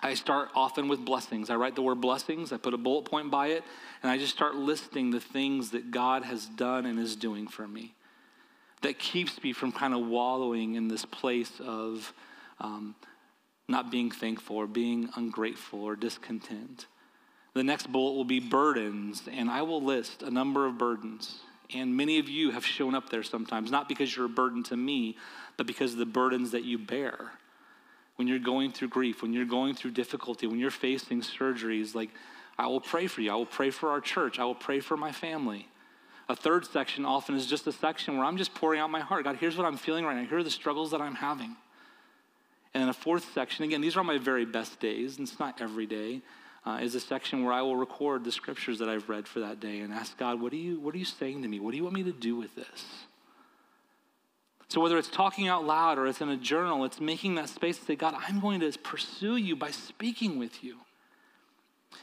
I 0.00 0.14
start 0.14 0.50
often 0.54 0.88
with 0.88 1.04
blessings. 1.04 1.48
I 1.48 1.56
write 1.56 1.74
the 1.74 1.82
word 1.82 2.00
blessings, 2.00 2.52
I 2.52 2.58
put 2.58 2.74
a 2.74 2.78
bullet 2.78 3.06
point 3.06 3.30
by 3.30 3.48
it, 3.48 3.64
and 4.02 4.10
I 4.12 4.18
just 4.18 4.34
start 4.34 4.54
listing 4.54 5.10
the 5.10 5.20
things 5.20 5.70
that 5.70 5.90
God 5.90 6.24
has 6.24 6.46
done 6.46 6.84
and 6.84 6.98
is 6.98 7.16
doing 7.16 7.48
for 7.48 7.66
me. 7.66 7.94
That 8.82 8.98
keeps 8.98 9.42
me 9.42 9.54
from 9.54 9.72
kind 9.72 9.94
of 9.94 10.06
wallowing 10.06 10.74
in 10.74 10.88
this 10.88 11.06
place 11.06 11.52
of 11.58 12.12
um, 12.60 12.94
not 13.68 13.90
being 13.90 14.10
thankful 14.10 14.56
or 14.56 14.66
being 14.66 15.08
ungrateful 15.16 15.82
or 15.82 15.96
discontent. 15.96 16.86
The 17.54 17.64
next 17.64 17.90
bullet 17.90 18.14
will 18.14 18.24
be 18.24 18.40
burdens, 18.40 19.22
and 19.30 19.50
I 19.50 19.62
will 19.62 19.82
list 19.82 20.22
a 20.22 20.30
number 20.30 20.66
of 20.66 20.76
burdens. 20.76 21.40
And 21.72 21.96
many 21.96 22.18
of 22.18 22.28
you 22.28 22.50
have 22.50 22.66
shown 22.66 22.94
up 22.94 23.10
there 23.10 23.22
sometimes, 23.22 23.70
not 23.70 23.88
because 23.88 24.14
you're 24.14 24.26
a 24.26 24.30
burden 24.30 24.62
to 24.64 24.76
me, 24.76 25.16
but 25.56 25.66
because 25.66 25.92
of 25.92 25.98
the 25.98 26.06
burdens 26.06 26.50
that 26.50 26.64
you 26.64 26.78
bear. 26.78 27.32
When 28.16 28.28
you're 28.28 28.38
going 28.38 28.70
through 28.70 28.88
grief, 28.88 29.22
when 29.22 29.32
you're 29.32 29.44
going 29.44 29.74
through 29.74 29.92
difficulty, 29.92 30.46
when 30.46 30.58
you're 30.58 30.70
facing 30.70 31.20
surgeries, 31.20 31.94
like, 31.94 32.10
I 32.58 32.66
will 32.66 32.80
pray 32.80 33.06
for 33.06 33.20
you. 33.20 33.32
I 33.32 33.34
will 33.34 33.46
pray 33.46 33.70
for 33.70 33.90
our 33.90 34.00
church. 34.00 34.38
I 34.38 34.44
will 34.44 34.54
pray 34.54 34.80
for 34.80 34.96
my 34.96 35.10
family. 35.10 35.68
A 36.28 36.36
third 36.36 36.64
section 36.64 37.04
often 37.04 37.34
is 37.34 37.46
just 37.46 37.66
a 37.66 37.72
section 37.72 38.16
where 38.16 38.26
I'm 38.26 38.36
just 38.36 38.54
pouring 38.54 38.80
out 38.80 38.90
my 38.90 39.00
heart. 39.00 39.24
God, 39.24 39.36
here's 39.36 39.56
what 39.56 39.66
I'm 39.66 39.76
feeling 39.76 40.04
right 40.04 40.16
now. 40.16 40.28
Here 40.28 40.38
are 40.38 40.44
the 40.44 40.50
struggles 40.50 40.92
that 40.92 41.00
I'm 41.00 41.16
having. 41.16 41.56
And 42.74 42.82
then 42.82 42.88
a 42.88 42.94
fourth 42.94 43.32
section, 43.32 43.64
again, 43.64 43.80
these 43.80 43.96
are 43.96 44.02
my 44.02 44.18
very 44.18 44.44
best 44.44 44.80
days, 44.80 45.16
and 45.16 45.28
it's 45.28 45.38
not 45.38 45.60
every 45.60 45.86
day, 45.86 46.22
uh, 46.66 46.80
is 46.82 46.94
a 46.96 47.00
section 47.00 47.44
where 47.44 47.52
I 47.52 47.62
will 47.62 47.76
record 47.76 48.24
the 48.24 48.32
scriptures 48.32 48.80
that 48.80 48.88
I've 48.88 49.08
read 49.08 49.28
for 49.28 49.40
that 49.40 49.60
day 49.60 49.80
and 49.80 49.92
ask 49.92 50.18
God, 50.18 50.40
what 50.40 50.52
are, 50.52 50.56
you, 50.56 50.80
what 50.80 50.94
are 50.94 50.98
you 50.98 51.04
saying 51.04 51.42
to 51.42 51.48
me? 51.48 51.60
What 51.60 51.70
do 51.70 51.76
you 51.76 51.84
want 51.84 51.94
me 51.94 52.02
to 52.02 52.12
do 52.12 52.34
with 52.36 52.54
this? 52.56 53.06
So 54.68 54.80
whether 54.80 54.98
it's 54.98 55.08
talking 55.08 55.46
out 55.46 55.64
loud 55.64 55.98
or 55.98 56.08
it's 56.08 56.20
in 56.20 56.30
a 56.30 56.36
journal, 56.36 56.84
it's 56.84 57.00
making 57.00 57.36
that 57.36 57.48
space 57.48 57.78
to 57.78 57.84
say, 57.84 57.94
God, 57.94 58.16
I'm 58.26 58.40
going 58.40 58.58
to 58.60 58.72
pursue 58.78 59.36
you 59.36 59.54
by 59.54 59.70
speaking 59.70 60.38
with 60.38 60.64
you. 60.64 60.78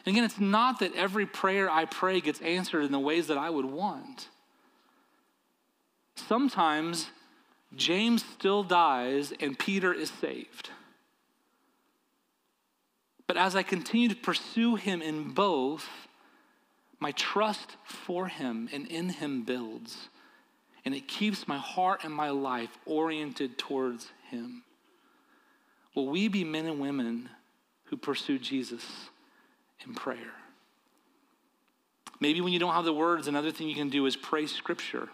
And 0.05 0.15
again, 0.15 0.23
it's 0.23 0.39
not 0.39 0.79
that 0.79 0.95
every 0.95 1.25
prayer 1.25 1.69
I 1.69 1.83
pray 1.83 2.21
gets 2.21 2.39
answered 2.39 2.85
in 2.85 2.93
the 2.93 2.99
ways 2.99 3.27
that 3.27 3.37
I 3.37 3.49
would 3.49 3.65
want. 3.65 4.29
Sometimes 6.15 7.07
James 7.75 8.23
still 8.23 8.63
dies 8.63 9.33
and 9.39 9.57
Peter 9.57 9.93
is 9.93 10.11
saved. 10.11 10.69
But 13.27 13.37
as 13.37 13.55
I 13.55 13.63
continue 13.63 14.09
to 14.09 14.15
pursue 14.15 14.75
him 14.75 15.01
in 15.01 15.31
both, 15.31 15.87
my 16.99 17.11
trust 17.13 17.77
for 17.85 18.27
him 18.27 18.67
and 18.73 18.85
in 18.87 19.09
him 19.09 19.43
builds. 19.43 20.09
And 20.83 20.93
it 20.93 21.07
keeps 21.07 21.47
my 21.47 21.57
heart 21.57 22.03
and 22.03 22.13
my 22.13 22.29
life 22.29 22.77
oriented 22.85 23.57
towards 23.57 24.11
him. 24.29 24.63
Will 25.95 26.07
we 26.07 26.27
be 26.27 26.43
men 26.43 26.65
and 26.65 26.79
women 26.79 27.29
who 27.85 27.97
pursue 27.97 28.37
Jesus 28.37 28.85
in 29.85 29.93
prayer? 29.93 30.33
Maybe 32.19 32.41
when 32.41 32.53
you 32.53 32.59
don't 32.59 32.73
have 32.73 32.85
the 32.85 32.93
words, 32.93 33.27
another 33.27 33.51
thing 33.51 33.67
you 33.67 33.75
can 33.75 33.89
do 33.89 34.05
is 34.05 34.15
pray 34.15 34.45
scripture. 34.45 35.09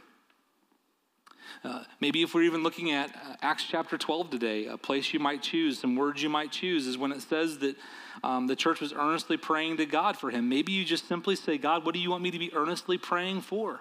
Uh, 1.63 1.83
maybe 1.99 2.21
if 2.21 2.33
we're 2.33 2.43
even 2.43 2.63
looking 2.63 2.91
at 2.91 3.09
uh, 3.15 3.35
Acts 3.41 3.63
chapter 3.63 3.97
12 3.97 4.29
today, 4.29 4.65
a 4.67 4.77
place 4.77 5.13
you 5.13 5.19
might 5.19 5.41
choose, 5.41 5.79
some 5.79 5.95
words 5.95 6.21
you 6.21 6.29
might 6.29 6.51
choose, 6.51 6.87
is 6.87 6.97
when 6.97 7.11
it 7.11 7.21
says 7.21 7.57
that 7.59 7.75
um, 8.23 8.47
the 8.47 8.55
church 8.55 8.79
was 8.79 8.93
earnestly 8.93 9.37
praying 9.37 9.77
to 9.77 9.85
God 9.85 10.17
for 10.17 10.29
him. 10.29 10.49
Maybe 10.49 10.71
you 10.71 10.85
just 10.85 11.07
simply 11.07 11.35
say, 11.35 11.57
God, 11.57 11.85
what 11.85 11.93
do 11.93 11.99
you 11.99 12.09
want 12.09 12.23
me 12.23 12.31
to 12.31 12.39
be 12.39 12.53
earnestly 12.53 12.97
praying 12.97 13.41
for? 13.41 13.79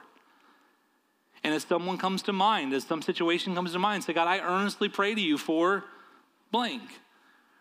And 1.45 1.55
as 1.55 1.65
someone 1.65 1.99
comes 1.99 2.23
to 2.23 2.33
mind, 2.33 2.73
as 2.73 2.85
some 2.85 3.03
situation 3.03 3.55
comes 3.55 3.73
to 3.73 3.79
mind, 3.79 4.05
say, 4.05 4.13
God, 4.13 4.27
I 4.27 4.41
earnestly 4.41 4.89
pray 4.89 5.15
to 5.15 5.21
you 5.21 5.39
for 5.39 5.85
blank. 6.51 6.83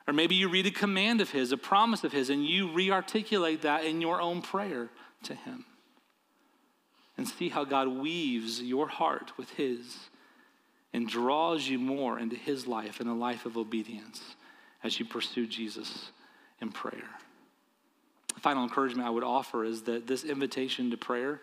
Or 0.07 0.13
maybe 0.13 0.35
you 0.35 0.49
read 0.49 0.65
a 0.65 0.71
command 0.71 1.21
of 1.21 1.31
His, 1.31 1.51
a 1.51 1.57
promise 1.57 2.03
of 2.03 2.11
His, 2.11 2.29
and 2.29 2.45
you 2.45 2.71
re 2.71 2.89
articulate 2.89 3.61
that 3.63 3.83
in 3.83 4.01
your 4.01 4.21
own 4.21 4.41
prayer 4.41 4.89
to 5.23 5.35
Him 5.35 5.65
and 7.17 7.27
see 7.27 7.49
how 7.49 7.63
God 7.63 7.87
weaves 7.87 8.61
your 8.61 8.87
heart 8.87 9.31
with 9.37 9.49
His 9.51 9.97
and 10.93 11.07
draws 11.07 11.67
you 11.67 11.77
more 11.79 12.19
into 12.19 12.35
His 12.35 12.67
life 12.67 12.99
and 12.99 13.09
a 13.09 13.13
life 13.13 13.45
of 13.45 13.57
obedience 13.57 14.21
as 14.83 14.99
you 14.99 15.05
pursue 15.05 15.47
Jesus 15.47 16.11
in 16.61 16.71
prayer. 16.71 17.09
The 18.33 18.39
final 18.41 18.63
encouragement 18.63 19.07
I 19.07 19.11
would 19.11 19.23
offer 19.23 19.63
is 19.63 19.83
that 19.83 20.07
this 20.07 20.23
invitation 20.23 20.91
to 20.91 20.97
prayer 20.97 21.41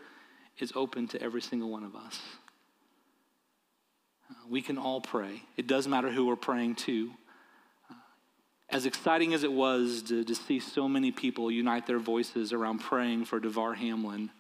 is 0.59 0.73
open 0.75 1.09
to 1.09 1.21
every 1.21 1.43
single 1.43 1.71
one 1.71 1.85
of 1.85 1.97
us. 1.97 2.21
Uh, 4.31 4.35
we 4.49 4.63
can 4.63 4.79
all 4.79 5.01
pray. 5.01 5.43
It 5.57 5.67
doesn't 5.67 5.91
matter 5.91 6.11
who 6.11 6.27
we're 6.27 6.37
praying 6.37 6.77
to. 6.77 7.11
Uh, 7.91 7.95
as 8.71 8.87
exciting 8.87 9.35
as 9.35 9.43
it 9.43 9.53
was 9.53 10.03
to, 10.03 10.25
to 10.25 10.35
see 10.35 10.61
so 10.61 10.89
many 10.89 11.11
people 11.11 11.51
unite 11.51 11.87
their 11.87 11.99
voices 11.99 12.53
around 12.53 12.79
praying 12.79 13.25
for 13.25 13.41
Damar 13.41 13.75
Hamlin, 13.75 14.31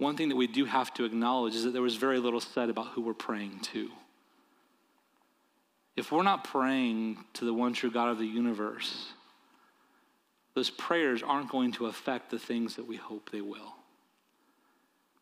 one 0.00 0.16
thing 0.16 0.30
that 0.30 0.36
we 0.36 0.46
do 0.46 0.64
have 0.64 0.94
to 0.94 1.04
acknowledge 1.04 1.54
is 1.54 1.64
that 1.64 1.72
there 1.72 1.82
was 1.82 1.96
very 1.96 2.18
little 2.18 2.40
said 2.40 2.70
about 2.70 2.88
who 2.88 3.02
we're 3.02 3.12
praying 3.12 3.60
to. 3.60 3.90
If 5.94 6.10
we're 6.10 6.22
not 6.22 6.44
praying 6.44 7.18
to 7.34 7.44
the 7.44 7.52
one 7.52 7.74
true 7.74 7.90
God 7.90 8.08
of 8.08 8.18
the 8.18 8.24
universe, 8.24 9.12
those 10.54 10.70
prayers 10.70 11.22
aren't 11.22 11.50
going 11.50 11.72
to 11.72 11.84
affect 11.84 12.30
the 12.30 12.38
things 12.38 12.76
that 12.76 12.86
we 12.86 12.96
hope 12.96 13.30
they 13.30 13.42
will. 13.42 13.74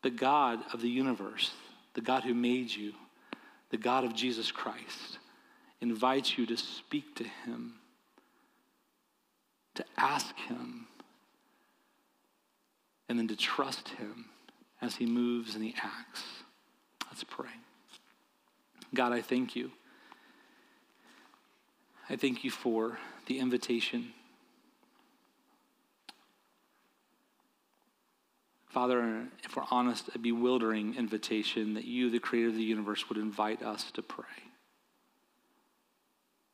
The 0.01 0.11
God 0.11 0.63
of 0.71 0.79
the 0.79 0.89
universe, 0.89 1.51
the 1.93 2.01
God 2.01 2.23
who 2.23 2.33
made 2.33 2.71
you, 2.71 2.93
the 3.71 3.77
God 3.77 4.05
of 4.05 4.15
Jesus 4.15 4.49
Christ, 4.49 5.19
invites 5.81 6.37
you 6.37 6.45
to 6.45 6.55
speak 6.55 7.15
to 7.15 7.25
him, 7.25 7.73
to 9.75 9.83
ask 9.97 10.33
him, 10.37 10.87
and 13.09 13.19
then 13.19 13.27
to 13.27 13.35
trust 13.35 13.89
him 13.89 14.27
as 14.81 14.95
he 14.95 15.05
moves 15.05 15.55
and 15.55 15.63
he 15.63 15.75
acts. 15.81 16.23
Let's 17.07 17.23
pray. 17.23 17.49
God, 18.93 19.11
I 19.11 19.21
thank 19.21 19.55
you. 19.55 19.71
I 22.09 22.15
thank 22.15 22.43
you 22.43 22.49
for 22.49 22.97
the 23.27 23.39
invitation. 23.39 24.13
Father, 28.67 29.27
if 29.43 29.55
we're 29.55 29.63
honest, 29.71 30.09
a 30.13 30.19
bewildering 30.19 30.95
invitation 30.95 31.73
that 31.73 31.85
you, 31.85 32.09
the 32.09 32.19
creator 32.19 32.49
of 32.49 32.55
the 32.55 32.63
universe, 32.63 33.09
would 33.09 33.17
invite 33.17 33.61
us 33.63 33.91
to 33.91 34.01
pray. 34.01 34.25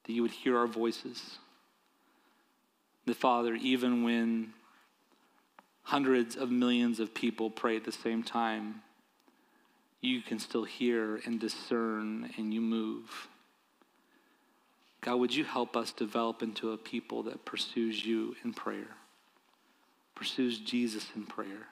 That 0.06 0.14
you 0.14 0.22
would 0.22 0.32
hear 0.32 0.58
our 0.58 0.68
voices. 0.68 1.40
That, 3.06 3.18
Father, 3.18 3.54
even 3.56 4.04
when 4.04 4.54
hundreds 5.86 6.36
of 6.36 6.50
millions 6.50 7.00
of 7.00 7.14
people 7.14 7.52
pray 7.52 7.76
at 7.76 7.84
the 7.84 7.92
same 7.92 8.24
time, 8.24 8.82
you 10.02 10.20
can 10.20 10.40
still 10.40 10.64
hear 10.64 11.22
and 11.26 11.40
discern 11.40 12.32
and 12.38 12.52
you 12.54 12.60
move. 12.60 13.28
God, 15.02 15.18
would 15.18 15.36
you 15.36 15.44
help 15.44 15.78
us 15.78 15.92
develop 15.92 16.42
into 16.42 16.72
a 16.72 16.78
people 16.78 17.24
that 17.24 17.46
pursues 17.46 18.04
you 18.04 18.36
in 18.44 18.52
prayer, 18.52 18.98
pursues 20.16 20.58
Jesus 20.58 21.06
in 21.16 21.24
prayer? 21.24 21.68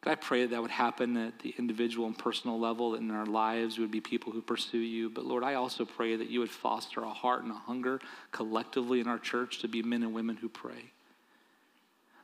God, 0.00 0.12
I 0.12 0.14
pray 0.14 0.42
that 0.42 0.50
that 0.52 0.62
would 0.62 0.70
happen 0.70 1.14
at 1.18 1.38
the 1.40 1.54
individual 1.58 2.06
and 2.06 2.16
personal 2.16 2.58
level, 2.58 2.92
that 2.92 3.02
in 3.02 3.10
our 3.10 3.26
lives 3.26 3.78
would 3.78 3.90
be 3.90 4.00
people 4.00 4.32
who 4.32 4.40
pursue 4.40 4.78
you. 4.78 5.10
But 5.10 5.26
Lord, 5.26 5.44
I 5.44 5.54
also 5.54 5.84
pray 5.84 6.16
that 6.16 6.30
you 6.30 6.40
would 6.40 6.50
foster 6.50 7.02
a 7.02 7.10
heart 7.10 7.42
and 7.42 7.52
a 7.52 7.56
hunger 7.56 8.00
collectively 8.30 9.00
in 9.00 9.06
our 9.06 9.18
church 9.18 9.58
to 9.58 9.68
be 9.68 9.82
men 9.82 10.02
and 10.02 10.14
women 10.14 10.36
who 10.36 10.48
pray 10.48 10.92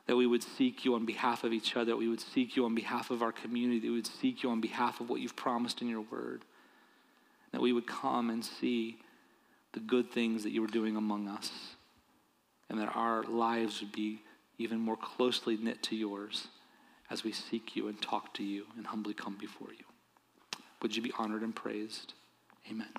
that 0.09 0.15
we 0.15 0.25
would 0.25 0.41
seek 0.41 0.85
you 0.85 0.95
on 0.95 1.05
behalf 1.05 1.43
of 1.43 1.53
each 1.53 1.75
other, 1.75 1.91
that 1.91 1.95
we 1.95 2.07
would 2.07 2.19
seek 2.19 2.55
you 2.55 2.65
on 2.65 2.73
behalf 2.73 3.11
of 3.11 3.21
our 3.21 3.31
community, 3.31 3.79
that 3.79 3.89
we 3.89 3.93
would 3.93 4.07
seek 4.07 4.41
you 4.41 4.49
on 4.49 4.59
behalf 4.59 4.99
of 4.99 5.07
what 5.07 5.21
you've 5.21 5.35
promised 5.35 5.83
in 5.83 5.87
your 5.87 6.01
word, 6.01 6.43
that 7.51 7.61
we 7.61 7.71
would 7.71 7.85
come 7.85 8.31
and 8.31 8.43
see 8.43 8.97
the 9.73 9.79
good 9.79 10.11
things 10.11 10.41
that 10.41 10.49
you 10.49 10.61
were 10.61 10.67
doing 10.67 10.95
among 10.95 11.27
us, 11.27 11.51
and 12.71 12.79
that 12.79 12.89
our 12.95 13.21
lives 13.25 13.81
would 13.81 13.91
be 13.91 14.19
even 14.57 14.79
more 14.79 14.97
closely 14.97 15.57
knit 15.57 15.83
to 15.83 15.95
yours 15.95 16.47
as 17.11 17.23
we 17.23 17.31
seek 17.31 17.75
you 17.75 17.87
and 17.87 18.01
talk 18.01 18.33
to 18.33 18.43
you 18.43 18.65
and 18.77 18.87
humbly 18.87 19.13
come 19.13 19.37
before 19.39 19.69
you. 19.77 19.85
Would 20.81 20.95
you 20.95 21.03
be 21.03 21.13
honored 21.19 21.43
and 21.43 21.55
praised? 21.55 22.13
Amen. 22.67 22.89